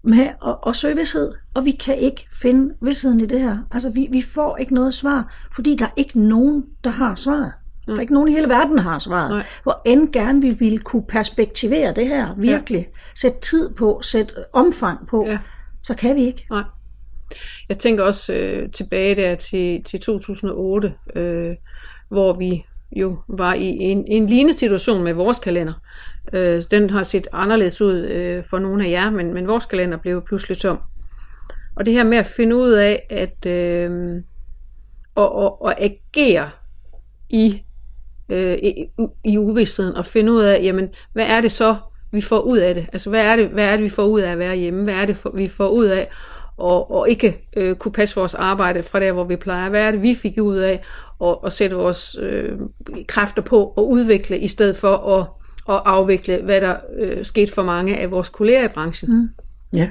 med 0.03 0.27
at, 0.47 0.55
at 0.67 0.75
søge 0.75 0.95
vidshed, 0.95 1.31
og 1.53 1.65
vi 1.65 1.71
kan 1.71 1.97
ikke 1.97 2.27
finde 2.41 2.73
vidsheden 2.81 3.21
i 3.21 3.25
det 3.25 3.39
her. 3.41 3.57
Altså, 3.71 3.89
vi, 3.89 4.07
vi 4.11 4.21
får 4.21 4.57
ikke 4.57 4.73
noget 4.73 4.93
svar, 4.93 5.33
fordi 5.55 5.75
der 5.75 5.85
er 5.85 5.93
ikke 5.97 6.19
nogen, 6.19 6.63
der 6.83 6.89
har 6.89 7.15
svaret. 7.15 7.51
Der 7.87 7.95
er 7.95 7.99
ikke 7.99 8.13
nogen 8.13 8.29
i 8.29 8.31
hele 8.33 8.49
verden, 8.49 8.77
der 8.77 8.83
har 8.83 8.99
svaret. 8.99 9.31
Nej. 9.31 9.45
Hvor 9.63 9.81
end 9.85 10.13
gerne 10.13 10.41
vi 10.41 10.49
ville 10.49 10.77
kunne 10.77 11.03
perspektivere 11.09 11.93
det 11.93 12.07
her, 12.07 12.35
virkelig. 12.37 12.79
Ja. 12.79 12.99
Sætte 13.15 13.39
tid 13.39 13.73
på, 13.73 13.99
sætte 14.03 14.33
omfang 14.53 15.07
på, 15.07 15.25
Ja. 15.27 15.39
så 15.83 15.93
kan 15.93 16.15
vi 16.15 16.21
ikke. 16.23 16.45
Nej. 16.49 16.63
Jeg 17.69 17.77
tænker 17.77 18.03
også 18.03 18.33
øh, 18.33 18.71
tilbage 18.71 19.15
der 19.15 19.35
til, 19.35 19.83
til 19.83 19.99
2008, 19.99 20.93
øh, 21.15 21.51
hvor 22.09 22.33
vi 22.33 22.65
jo 22.95 23.17
var 23.27 23.53
i 23.53 23.65
en, 23.67 24.03
en 24.07 24.25
lignende 24.25 24.53
situation 24.57 25.03
med 25.03 25.13
vores 25.13 25.39
kalender. 25.39 25.73
Øh, 26.33 26.63
den 26.71 26.89
har 26.89 27.03
set 27.03 27.27
anderledes 27.31 27.81
ud 27.81 27.99
øh, 27.99 28.43
for 28.49 28.59
nogle 28.59 28.85
af 28.85 28.89
jer, 28.89 29.09
men, 29.09 29.33
men 29.33 29.47
vores 29.47 29.65
kalender 29.65 29.97
blev 29.97 30.25
pludselig 30.25 30.57
tom. 30.57 30.79
Og 31.75 31.85
det 31.85 31.93
her 31.93 32.03
med 32.03 32.17
at 32.17 32.25
finde 32.25 32.55
ud 32.55 32.71
af 32.71 33.07
at 33.09 33.45
øh, 33.45 34.21
og, 35.15 35.35
og, 35.35 35.61
og 35.61 35.81
agere 35.81 36.49
i, 37.29 37.63
øh, 38.29 38.53
i, 38.53 38.85
i 39.23 39.37
uvidstheden 39.37 39.95
og 39.95 40.05
finde 40.05 40.31
ud 40.31 40.41
af, 40.41 40.63
jamen, 40.63 40.89
hvad 41.13 41.25
er 41.25 41.41
det 41.41 41.51
så, 41.51 41.75
vi 42.11 42.21
får 42.21 42.39
ud 42.39 42.57
af 42.57 42.75
det? 42.75 42.87
Altså, 42.93 43.09
hvad 43.09 43.25
er 43.25 43.35
det, 43.35 43.47
hvad 43.47 43.65
er 43.65 43.71
det 43.71 43.83
vi 43.83 43.89
får 43.89 44.03
ud 44.03 44.21
af 44.21 44.31
at 44.31 44.39
være 44.39 44.55
hjemme? 44.55 44.83
Hvad 44.83 44.93
er 44.93 45.05
det, 45.05 45.17
vi 45.33 45.47
får 45.47 45.67
ud 45.67 45.85
af 45.85 46.09
og, 46.57 46.91
og 46.91 47.09
ikke 47.09 47.47
øh, 47.57 47.75
kunne 47.75 47.91
passe 47.91 48.15
vores 48.15 48.35
arbejde 48.35 48.83
fra 48.83 48.99
der, 48.99 49.11
hvor 49.11 49.23
vi 49.23 49.35
plejer? 49.35 49.69
Hvad 49.69 49.81
er 49.81 49.91
det, 49.91 50.03
vi 50.03 50.15
fik 50.15 50.37
ud 50.41 50.57
af 50.57 50.83
at, 51.23 51.37
at 51.45 51.53
sætte 51.53 51.75
vores 51.75 52.17
øh, 52.21 52.51
kræfter 53.07 53.41
på 53.41 53.73
og 53.77 53.89
udvikle, 53.89 54.39
i 54.39 54.47
stedet 54.47 54.75
for 54.75 55.17
at, 55.19 55.27
at 55.69 55.81
afvikle, 55.85 56.41
hvad 56.43 56.61
der 56.61 56.75
øh, 56.99 57.25
skete 57.25 57.53
for 57.53 57.63
mange 57.63 57.97
af 57.97 58.11
vores 58.11 58.29
kolleger 58.29 58.65
i 58.65 58.67
branchen? 58.73 59.13
Mm. 59.13 59.29
Ja. 59.73 59.89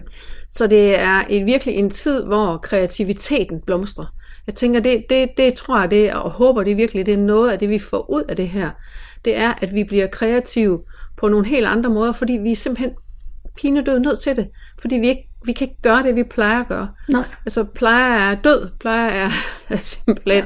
Så 0.48 0.66
det 0.66 1.00
er 1.00 1.20
en, 1.28 1.46
virkelig 1.46 1.74
en 1.74 1.90
tid, 1.90 2.24
hvor 2.24 2.56
kreativiteten 2.56 3.60
blomstrer. 3.66 4.14
Jeg 4.46 4.54
tænker, 4.54 4.80
det, 4.80 5.04
det, 5.10 5.28
det 5.36 5.54
tror 5.54 5.80
jeg, 5.80 5.90
det 5.90 6.12
og 6.12 6.30
håber 6.30 6.62
det 6.62 6.76
virkelig, 6.76 7.06
det 7.06 7.14
er 7.14 7.18
noget 7.18 7.50
af 7.50 7.58
det, 7.58 7.68
vi 7.68 7.78
får 7.78 8.10
ud 8.10 8.22
af 8.28 8.36
det 8.36 8.48
her. 8.48 8.70
Det 9.24 9.36
er, 9.36 9.52
at 9.62 9.74
vi 9.74 9.84
bliver 9.84 10.06
kreative 10.06 10.80
på 11.16 11.28
nogle 11.28 11.46
helt 11.46 11.66
andre 11.66 11.90
måder, 11.90 12.12
fordi 12.12 12.32
vi 12.32 12.52
er 12.52 12.56
simpelthen 12.56 12.90
pinedød 13.56 13.98
nødt 13.98 14.18
til 14.18 14.36
det. 14.36 14.48
Fordi 14.80 14.96
vi, 14.96 15.08
ikke, 15.08 15.28
vi 15.44 15.52
kan 15.52 15.68
ikke 15.68 15.82
gøre 15.82 16.02
det, 16.02 16.16
vi 16.16 16.22
plejer 16.22 16.60
at 16.60 16.68
gøre. 16.68 16.88
Nej. 17.08 17.24
Altså 17.46 17.64
plejer 17.64 18.30
er 18.30 18.34
død, 18.34 18.68
plejer 18.80 19.10
er, 19.10 19.30
er 19.68 19.76
simpelthen 20.06 20.44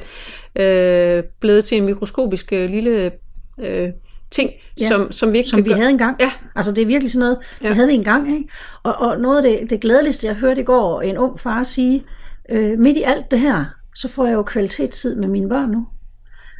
øh, 0.56 1.22
blevet 1.40 1.64
til 1.64 1.78
en 1.78 1.84
mikroskopisk 1.84 2.52
øh, 2.52 2.70
lille 2.70 3.12
øh, 3.60 3.88
ting, 4.30 4.50
Ja, 4.80 4.88
som, 4.88 5.12
som 5.12 5.32
vi 5.32 5.38
ikke 5.38 5.50
som 5.50 5.64
vi 5.64 5.70
gøre. 5.70 5.78
havde 5.78 5.90
engang. 5.90 6.16
Ja. 6.20 6.30
Altså 6.54 6.72
det 6.72 6.82
er 6.82 6.86
virkelig 6.86 7.10
sådan 7.10 7.20
noget, 7.20 7.38
ja. 7.62 7.68
Det 7.68 7.74
havde 7.74 7.88
vi 7.88 7.94
engang. 7.94 8.36
Ikke? 8.36 8.48
Og, 8.82 8.94
og 8.94 9.20
noget 9.20 9.36
af 9.36 9.42
det, 9.42 9.70
det 9.70 9.80
glædeligste, 9.80 10.26
jeg 10.26 10.34
hørte 10.34 10.60
i 10.60 10.64
går, 10.64 11.02
en 11.02 11.18
ung 11.18 11.40
far 11.40 11.62
sige, 11.62 12.04
øh, 12.50 12.78
midt 12.78 12.96
i 12.96 13.02
alt 13.02 13.30
det 13.30 13.40
her, 13.40 13.64
så 13.94 14.08
får 14.08 14.26
jeg 14.26 14.34
jo 14.34 14.42
kvalitetstid 14.42 15.16
med 15.16 15.28
mine 15.28 15.48
børn 15.48 15.70
nu. 15.70 15.86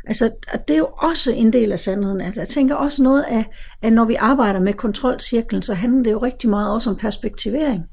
Altså, 0.06 0.30
og 0.52 0.68
det 0.68 0.74
er 0.74 0.78
jo 0.78 0.88
også 0.98 1.32
en 1.32 1.52
del 1.52 1.72
af 1.72 1.80
sandheden. 1.80 2.20
At 2.20 2.36
jeg 2.36 2.48
tænker 2.48 2.74
også 2.74 3.02
noget 3.02 3.22
af, 3.22 3.44
at 3.82 3.92
når 3.92 4.04
vi 4.04 4.14
arbejder 4.14 4.60
med 4.60 4.72
kontrolcirklen, 4.72 5.62
så 5.62 5.74
handler 5.74 6.02
det 6.02 6.12
jo 6.12 6.18
rigtig 6.18 6.50
meget 6.50 6.72
også 6.72 6.90
om 6.90 6.96
perspektivering. 6.96 7.84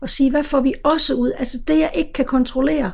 Og 0.00 0.08
sige, 0.10 0.30
hvad 0.30 0.42
får 0.44 0.60
vi 0.60 0.74
også 0.84 1.14
ud? 1.14 1.32
Altså 1.38 1.58
det, 1.68 1.78
jeg 1.78 1.90
ikke 1.94 2.12
kan 2.12 2.24
kontrollere, 2.24 2.90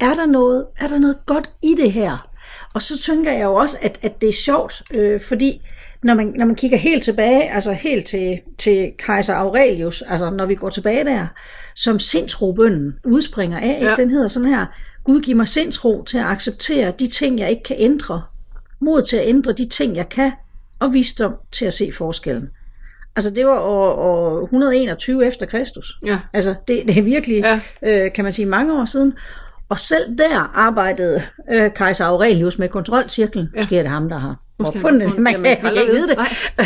er 0.00 0.14
der 0.14 0.26
noget, 0.26 0.66
er 0.78 0.88
der 0.88 0.98
noget 0.98 1.18
godt 1.26 1.50
i 1.62 1.74
det 1.78 1.92
her? 1.92 2.28
Og 2.74 2.82
så 2.82 2.98
tænker 3.02 3.32
jeg 3.32 3.44
jo 3.44 3.54
også, 3.54 3.78
at, 3.82 3.98
at 4.02 4.20
det 4.20 4.28
er 4.28 4.32
sjovt, 4.32 4.82
øh, 4.94 5.20
fordi 5.20 5.60
når 6.02 6.14
man, 6.14 6.32
når 6.36 6.46
man 6.46 6.54
kigger 6.54 6.78
helt 6.78 7.02
tilbage, 7.02 7.50
altså 7.50 7.72
helt 7.72 8.06
til, 8.06 8.40
til 8.58 8.92
kejser 8.98 9.34
Aurelius, 9.34 10.02
altså 10.02 10.30
når 10.30 10.46
vi 10.46 10.54
går 10.54 10.70
tilbage 10.70 11.04
der, 11.04 11.26
som 11.74 11.98
sindsrobønden 11.98 12.98
udspringer 13.04 13.58
af, 13.58 13.78
ja. 13.82 13.88
Ja. 13.88 13.96
den 13.96 14.10
hedder 14.10 14.28
sådan 14.28 14.48
her, 14.48 14.66
Gud 15.04 15.20
giv 15.20 15.36
mig 15.36 15.48
sindsro 15.48 16.04
til 16.04 16.18
at 16.18 16.24
acceptere 16.24 16.92
de 17.00 17.06
ting, 17.06 17.38
jeg 17.38 17.50
ikke 17.50 17.62
kan 17.62 17.76
ændre, 17.78 18.22
mod 18.80 19.02
til 19.02 19.16
at 19.16 19.28
ændre 19.28 19.52
de 19.52 19.68
ting, 19.68 19.96
jeg 19.96 20.08
kan, 20.08 20.32
og 20.78 20.92
visdom 20.92 21.34
til 21.52 21.64
at 21.64 21.72
se 21.72 21.92
forskellen. 21.92 22.48
Altså 23.16 23.30
det 23.30 23.46
var 23.46 23.58
år, 23.58 23.92
år 23.92 24.42
121 24.42 25.26
efter 25.26 25.46
Kristus. 25.46 25.96
Ja. 26.06 26.20
Altså 26.32 26.54
det, 26.68 26.82
det 26.86 26.98
er 26.98 27.02
virkelig, 27.02 27.36
ja. 27.36 27.60
Øh, 27.82 28.12
kan 28.12 28.24
man 28.24 28.32
sige, 28.32 28.46
mange 28.46 28.80
år 28.80 28.84
siden. 28.84 29.14
Og 29.68 29.78
selv 29.78 30.18
der 30.18 30.38
arbejdede 30.54 31.22
øh, 31.50 31.70
kejser 31.74 32.04
Aurelius 32.04 32.58
med 32.58 32.68
kontrolcirklen. 32.68 33.48
Ja. 33.54 33.60
Måske 33.60 33.78
er 33.78 33.82
det 33.82 33.90
ham, 33.90 34.08
der 34.08 34.18
har 34.18 34.45
opfundet 34.58 35.12
det. 35.12 35.18
Man 35.18 35.32
kan 35.32 35.44
det. 35.44 35.50
ikke 35.50 35.68
Jamen, 35.68 35.92
vide 35.92 36.08
det. 36.08 36.18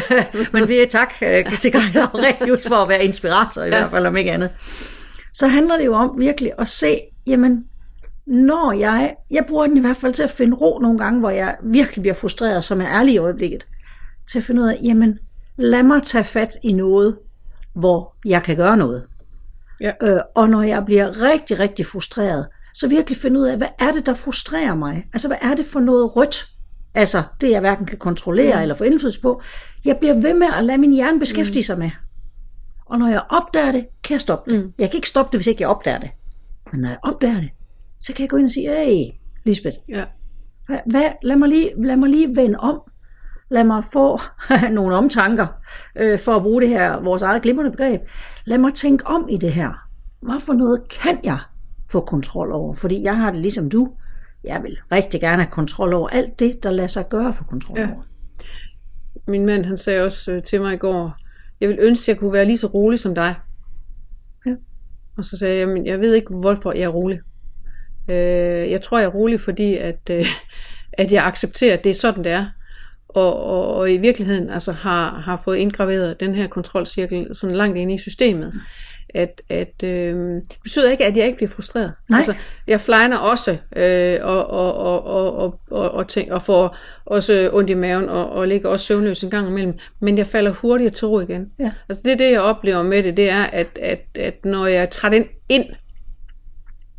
Men 0.52 0.68
vi 0.68 0.78
er 0.78 0.86
tak 0.86 1.14
øh, 1.22 1.58
til 1.58 1.72
kejser 1.72 2.06
Aurelius 2.06 2.68
for 2.68 2.74
at 2.74 2.88
være 2.88 3.04
inspirator 3.04 3.62
i 3.62 3.64
ja. 3.64 3.70
hvert 3.70 3.90
fald, 3.90 4.06
om 4.06 4.16
ikke 4.16 4.32
andet. 4.32 4.50
Så 5.34 5.46
handler 5.46 5.76
det 5.76 5.86
jo 5.86 5.94
om 5.94 6.14
virkelig 6.18 6.52
at 6.58 6.68
se, 6.68 7.00
jamen, 7.26 7.64
når 8.26 8.72
jeg, 8.72 9.14
jeg 9.30 9.44
bruger 9.48 9.66
den 9.66 9.76
i 9.76 9.80
hvert 9.80 9.96
fald 9.96 10.14
til 10.14 10.22
at 10.22 10.30
finde 10.30 10.56
ro 10.56 10.78
nogle 10.78 10.98
gange, 10.98 11.20
hvor 11.20 11.30
jeg 11.30 11.56
virkelig 11.62 12.02
bliver 12.02 12.14
frustreret, 12.14 12.64
som 12.64 12.80
er 12.80 12.86
ærlig 12.88 13.14
i 13.14 13.18
øjeblikket, 13.18 13.66
til 14.32 14.38
at 14.38 14.44
finde 14.44 14.62
ud 14.62 14.68
af, 14.68 14.78
jamen, 14.82 15.18
lad 15.56 15.82
mig 15.82 16.02
tage 16.02 16.24
fat 16.24 16.52
i 16.62 16.72
noget, 16.72 17.18
hvor 17.74 18.16
jeg 18.24 18.42
kan 18.42 18.56
gøre 18.56 18.76
noget. 18.76 19.04
Ja. 19.80 19.92
Øh, 20.02 20.20
og 20.34 20.50
når 20.50 20.62
jeg 20.62 20.84
bliver 20.84 21.22
rigtig, 21.22 21.58
rigtig 21.58 21.86
frustreret, 21.86 22.46
så 22.74 22.88
virkelig 22.88 23.16
finde 23.18 23.40
ud 23.40 23.46
af, 23.46 23.56
hvad 23.56 23.68
er 23.78 23.92
det, 23.92 24.06
der 24.06 24.14
frustrerer 24.14 24.74
mig? 24.74 25.06
Altså, 25.12 25.28
hvad 25.28 25.36
er 25.42 25.54
det 25.54 25.64
for 25.64 25.80
noget 25.80 26.16
rødt? 26.16 26.46
Altså, 26.94 27.22
det 27.40 27.50
jeg 27.50 27.60
hverken 27.60 27.86
kan 27.86 27.98
kontrollere 27.98 28.56
mm. 28.56 28.62
eller 28.62 28.74
få 28.74 28.84
indflydelse 28.84 29.20
på. 29.20 29.42
Jeg 29.84 29.96
bliver 29.96 30.14
ved 30.14 30.34
med 30.34 30.46
at 30.58 30.64
lade 30.64 30.78
min 30.78 30.92
hjerne 30.92 31.18
beskæftige 31.20 31.60
mm. 31.60 31.62
sig 31.62 31.78
med. 31.78 31.90
Og 32.86 32.98
når 32.98 33.08
jeg 33.08 33.22
opdager 33.28 33.72
det, 33.72 33.86
kan 34.04 34.14
jeg 34.14 34.20
stoppe 34.20 34.50
det. 34.50 34.64
Mm. 34.64 34.72
Jeg 34.78 34.90
kan 34.90 34.98
ikke 34.98 35.08
stoppe 35.08 35.32
det, 35.32 35.38
hvis 35.38 35.46
ikke 35.46 35.62
jeg 35.62 35.68
opdager 35.68 35.98
det. 35.98 36.10
Men 36.72 36.80
når 36.80 36.88
jeg 36.88 36.98
opdager 37.02 37.40
det, 37.40 37.50
så 38.00 38.12
kan 38.12 38.22
jeg 38.22 38.30
gå 38.30 38.36
ind 38.36 38.44
og 38.44 38.50
sige, 38.50 38.70
hey, 38.70 39.12
Lisbeth, 39.44 39.76
Ja. 39.88 40.04
Hvad, 40.86 41.12
lad, 41.22 41.36
mig 41.36 41.48
lige, 41.48 41.84
lad 41.84 41.96
mig 41.96 42.08
lige 42.08 42.36
vende 42.36 42.58
om. 42.58 42.80
Lad 43.50 43.64
mig 43.64 43.84
få 43.92 44.20
nogle 44.76 44.96
omtanker, 44.96 45.46
øh, 45.96 46.18
for 46.18 46.36
at 46.36 46.42
bruge 46.42 46.60
det 46.60 46.68
her, 46.68 47.00
vores 47.00 47.22
eget 47.22 47.42
glimrende 47.42 47.70
begreb. 47.70 48.00
Lad 48.44 48.58
mig 48.58 48.74
tænke 48.74 49.06
om 49.06 49.28
i 49.30 49.36
det 49.36 49.52
her. 49.52 49.88
Hvad 50.22 50.40
for 50.40 50.52
noget 50.52 50.88
kan 50.88 51.20
jeg 51.24 51.38
få 51.90 52.00
kontrol 52.00 52.52
over? 52.52 52.74
Fordi 52.74 53.02
jeg 53.02 53.16
har 53.16 53.30
det 53.30 53.40
ligesom 53.40 53.70
du. 53.70 53.88
Jeg 54.44 54.62
vil 54.62 54.76
rigtig 54.92 55.20
gerne 55.20 55.42
have 55.42 55.50
kontrol 55.50 55.92
over 55.92 56.08
alt 56.08 56.38
det, 56.38 56.62
der 56.62 56.70
lader 56.70 56.88
sig 56.88 57.04
gøre 57.10 57.34
for 57.34 57.44
kontrol 57.44 57.78
Ja. 57.78 57.88
over. 57.92 58.02
Min 59.28 59.46
mand 59.46 59.64
han 59.64 59.76
sagde 59.78 60.02
også 60.04 60.32
øh, 60.32 60.42
til 60.42 60.60
mig 60.60 60.74
i 60.74 60.76
går, 60.76 61.16
jeg 61.60 61.68
vil 61.68 61.78
ønske, 61.80 62.04
at 62.10 62.14
jeg 62.14 62.20
kunne 62.20 62.32
være 62.32 62.44
lige 62.44 62.58
så 62.58 62.66
rolig 62.66 62.98
som 62.98 63.14
dig. 63.14 63.34
Ja. 64.46 64.54
Og 65.16 65.24
så 65.24 65.38
sagde 65.38 65.58
jeg, 65.58 65.68
men 65.68 65.86
jeg 65.86 66.00
ved 66.00 66.14
ikke, 66.14 66.34
hvorfor 66.34 66.72
jeg 66.72 66.82
er 66.82 66.88
rolig. 66.88 67.20
Øh, 68.10 68.70
jeg 68.70 68.82
tror, 68.82 68.98
jeg 68.98 69.04
er 69.06 69.10
rolig, 69.10 69.40
fordi 69.40 69.76
at, 69.76 70.00
øh, 70.10 70.24
at 70.92 71.12
jeg 71.12 71.24
accepterer, 71.26 71.76
at 71.76 71.84
det 71.84 71.90
er 71.90 71.94
sådan, 71.94 72.24
det 72.24 72.32
er. 72.32 72.46
Og, 73.08 73.42
og, 73.44 73.74
og 73.74 73.92
i 73.92 73.96
virkeligheden 73.96 74.50
altså, 74.50 74.72
har, 74.72 75.10
har 75.18 75.40
fået 75.44 75.56
indgraveret 75.56 76.20
den 76.20 76.34
her 76.34 76.46
kontrolcirkel 76.46 77.34
sådan 77.34 77.56
langt 77.56 77.78
ind 77.78 77.92
i 77.92 77.98
systemet. 77.98 78.54
At, 79.14 79.42
at 79.48 79.82
øh, 79.84 80.14
det 80.34 80.58
betyder 80.62 80.90
ikke, 80.90 81.04
at 81.04 81.16
jeg 81.16 81.26
ikke 81.26 81.36
bliver 81.36 81.50
frustreret. 81.50 81.92
Nej. 82.08 82.16
Altså, 82.16 82.34
jeg 82.66 82.80
flyner 82.80 83.16
også, 83.16 83.56
øh, 83.76 84.18
og, 84.22 84.46
og, 84.46 84.74
og, 84.74 85.04
og, 85.04 85.36
og, 85.36 85.60
og, 85.70 85.90
og, 85.90 86.08
tænk, 86.08 86.30
og 86.30 86.42
får 86.42 86.76
også 87.06 87.50
ondt 87.52 87.70
i 87.70 87.74
maven, 87.74 88.08
og, 88.08 88.30
og 88.30 88.48
ligger 88.48 88.68
også 88.68 88.86
søvnløs 88.86 89.22
en 89.22 89.30
gang 89.30 89.48
imellem. 89.48 89.78
Men 90.00 90.18
jeg 90.18 90.26
falder 90.26 90.50
hurtigere 90.50 90.92
til 90.92 91.08
ro 91.08 91.20
igen. 91.20 91.50
Ja. 91.58 91.72
Altså 91.88 92.02
det, 92.04 92.12
er 92.12 92.16
det, 92.16 92.30
jeg 92.30 92.40
oplever 92.40 92.82
med 92.82 93.02
det, 93.02 93.16
det 93.16 93.30
er, 93.30 93.42
at, 93.42 93.68
at, 93.82 94.02
at 94.14 94.44
når 94.44 94.66
jeg 94.66 94.90
tager 94.90 95.12
den 95.12 95.24
ind, 95.48 95.64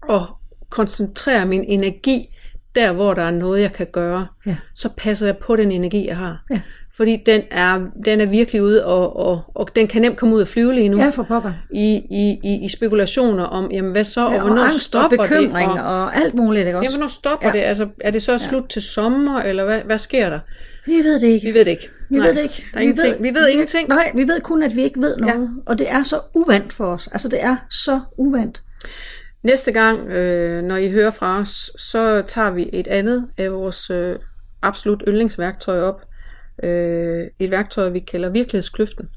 og 0.02 0.28
koncentrerer 0.69 1.45
min 1.45 1.63
energi 1.63 2.36
der, 2.76 2.92
hvor 2.92 3.14
der 3.14 3.22
er 3.22 3.32
noget, 3.32 3.62
jeg 3.62 3.74
kan 3.74 3.88
gøre, 3.92 4.28
Ja. 4.46 4.56
så 4.76 4.90
passer 4.98 5.26
jeg 5.26 5.38
på 5.38 5.56
den 5.56 5.72
energi, 5.72 6.08
jeg 6.08 6.18
har. 6.18 6.44
Ja. 6.52 6.62
Fordi 6.98 7.24
den 7.26 7.42
er, 7.52 7.80
den 8.06 8.22
er 8.22 8.26
virkelig 8.26 8.64
ude, 8.64 8.86
og, 8.86 9.16
og, 9.18 9.42
og 9.56 9.76
den 9.76 9.88
kan 9.88 10.02
nemt 10.02 10.18
komme 10.18 10.36
ud 10.36 10.42
og 10.42 10.48
flyve 10.48 10.74
lige 10.74 10.90
nu. 10.90 10.98
Ja, 10.98 11.10
for 11.10 11.24
pokker. 11.24 11.54
I, 11.72 11.86
i, 12.10 12.40
i, 12.44 12.66
i 12.66 12.70
spekulationer 12.70 13.44
om, 13.44 13.72
jamen 13.72 13.92
hvad 13.92 14.04
så, 14.04 14.26
og, 14.26 14.32
Ja, 14.34 14.38
og 14.42 14.46
hvornår 14.48 14.62
angst 14.62 14.78
og 14.78 14.82
stopper 14.82 15.18
bekymring 15.18 15.72
det? 15.72 15.82
Og, 15.82 15.86
og 16.04 16.16
alt 16.16 16.34
muligt, 16.34 16.60
ikke 16.66 16.72
ja, 16.72 16.78
også? 16.78 16.92
hvornår 16.98 17.08
stopper 17.08 17.48
Ja. 17.48 17.54
det? 17.54 17.60
Altså, 17.60 17.88
er 18.02 18.12
det 18.12 18.24
så 18.24 18.38
slut 18.38 18.64
til 18.70 18.82
sommer, 18.82 19.40
eller 19.42 19.66
hvad, 19.66 19.80
hvad 19.86 19.98
sker 19.98 20.30
der? 20.30 20.40
Vi 20.86 20.92
ved 20.92 21.20
det 21.20 21.28
ikke. 21.28 21.48
Vi 21.48 21.54
ved 21.54 21.66
det 21.66 21.72
ikke. 21.72 21.90
Vi 22.10 22.18
Nej, 22.18 22.28
ved 22.28 22.36
det 22.36 22.44
ikke. 22.44 22.64
Der 22.74 22.78
er 22.78 22.82
ingenting. 22.82 23.24
Vi 23.24 23.34
ved 23.34 23.48
ingenting. 23.50 23.88
Nej, 23.90 24.12
vi 24.16 24.28
ved 24.28 24.42
kun, 24.42 24.64
at 24.64 24.76
vi 24.76 24.84
ikke 24.84 25.00
ved 25.02 25.18
noget. 25.18 25.34
Ja. 25.34 25.48
Og 25.66 25.80
det 25.80 25.92
er 25.92 26.04
så 26.04 26.20
uvandt 26.34 26.74
for 26.74 26.86
os. 26.86 27.08
Altså, 27.08 27.28
det 27.28 27.44
er 27.44 27.56
så 27.70 28.00
uvandt. 28.18 28.62
Næste 29.44 29.72
gang, 29.72 30.10
øh, 30.10 30.64
når 30.64 30.76
I 30.76 30.92
hører 30.92 31.12
fra 31.12 31.40
os, 31.40 31.72
så 31.78 32.24
tager 32.28 32.52
vi 32.52 32.70
et 32.74 32.88
andet 32.88 33.28
af 33.38 33.52
vores 33.54 33.90
øh, 33.90 34.16
absolut 34.62 35.04
yndlingsværktøj 35.08 35.80
op. 35.82 36.02
Øh, 36.64 37.28
et 37.40 37.52
værktøj, 37.52 37.90
vi 37.90 38.00
kalder 38.00 38.30
virkelighedskløften, 38.30 39.10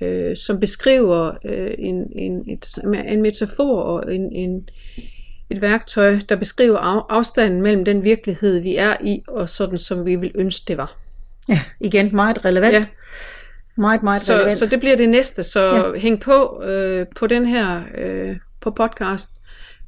øh, 0.00 0.36
som 0.36 0.60
beskriver 0.60 1.32
øh, 1.44 1.70
en, 1.78 2.12
en, 2.12 2.50
et, 2.50 2.66
en 3.08 3.22
metafor 3.22 3.80
og 3.82 4.14
en, 4.14 4.32
en, 4.32 4.68
et 5.50 5.62
værktøj, 5.62 6.18
der 6.28 6.36
beskriver 6.36 6.78
af, 6.78 7.02
afstanden 7.08 7.62
mellem 7.62 7.84
den 7.84 8.04
virkelighed, 8.04 8.60
vi 8.60 8.76
er 8.76 8.96
i, 9.04 9.22
og 9.28 9.48
sådan, 9.48 9.78
som 9.78 10.06
vi 10.06 10.16
vil 10.16 10.32
ønske, 10.34 10.64
det 10.68 10.76
var. 10.76 10.96
Ja, 11.48 11.60
igen 11.80 12.16
meget 12.16 12.44
relevant. 12.44 12.74
Ja. 12.74 12.86
Meget, 13.78 14.02
meget 14.02 14.22
Så, 14.22 14.34
relevant. 14.34 14.58
så 14.58 14.66
det 14.66 14.80
bliver 14.80 14.96
det 14.96 15.08
næste. 15.08 15.42
Så 15.42 15.74
Ja. 15.74 15.98
hæng 15.98 16.20
på 16.20 16.62
øh, 16.64 17.06
på 17.16 17.26
den 17.26 17.46
her 17.46 17.82
øh, 17.98 18.36
på 18.60 18.70
podcast 18.70 19.40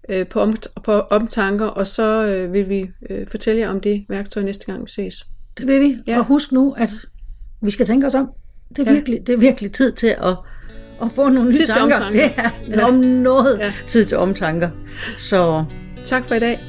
øh, 0.09 0.27
på, 0.27 0.41
om, 0.41 0.55
på 0.85 0.93
omtanker, 1.01 1.67
og 1.67 1.87
så 1.87 2.27
øh, 2.27 2.53
vil 2.53 2.69
vi 2.69 2.91
øh, 3.11 3.27
fortælle 3.27 3.61
jer 3.61 3.69
om 3.69 3.81
det 3.81 4.05
værktøj 4.09 4.43
næste 4.43 4.67
gang 4.67 4.83
vi 4.83 4.91
ses. 4.91 5.27
Det 5.59 5.67
vil 5.69 5.81
vi. 5.81 5.97
Ja. 6.07 6.19
Og 6.19 6.25
husk 6.25 6.53
nu, 6.53 6.75
at 6.79 6.91
vi 7.63 7.71
skal 7.71 7.87
tænke 7.87 8.07
os 8.07 8.15
om. 8.15 8.31
Det 8.69 8.79
er, 8.79 8.85
Ja. 8.85 8.93
virkelig, 8.93 9.27
det 9.27 9.33
er 9.33 9.37
virkelig 9.37 9.73
tid 9.73 9.93
til 9.93 10.07
at, 10.23 10.37
at 11.03 11.09
få 11.15 11.29
nogle 11.29 11.49
nye 11.51 11.57
Tid 11.57 11.65
til 11.67 11.75
tanker. 11.75 11.97
omtanker. 11.97 12.21
Det 12.67 12.75
er 12.79 12.85
om 12.87 12.95
noget 12.95 13.59
Ja. 13.59 13.73
tid 13.87 14.05
til 14.05 14.17
omtanker. 14.19 14.71
Så 15.19 15.65
Tak 16.07 16.25
for 16.27 16.35
i 16.35 16.39
dag. 16.41 16.61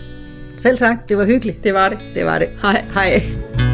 selv 0.58 0.78
tak, 0.78 1.10
det 1.10 1.18
var 1.18 1.26
hyggeligt. 1.26 1.64
Det 1.64 1.74
var 1.74 1.90
det. 1.90 1.98
Det 2.16 2.26
var 2.26 2.40
det. 2.40 2.48
Hej. 2.62 2.86
Hej. 2.94 3.69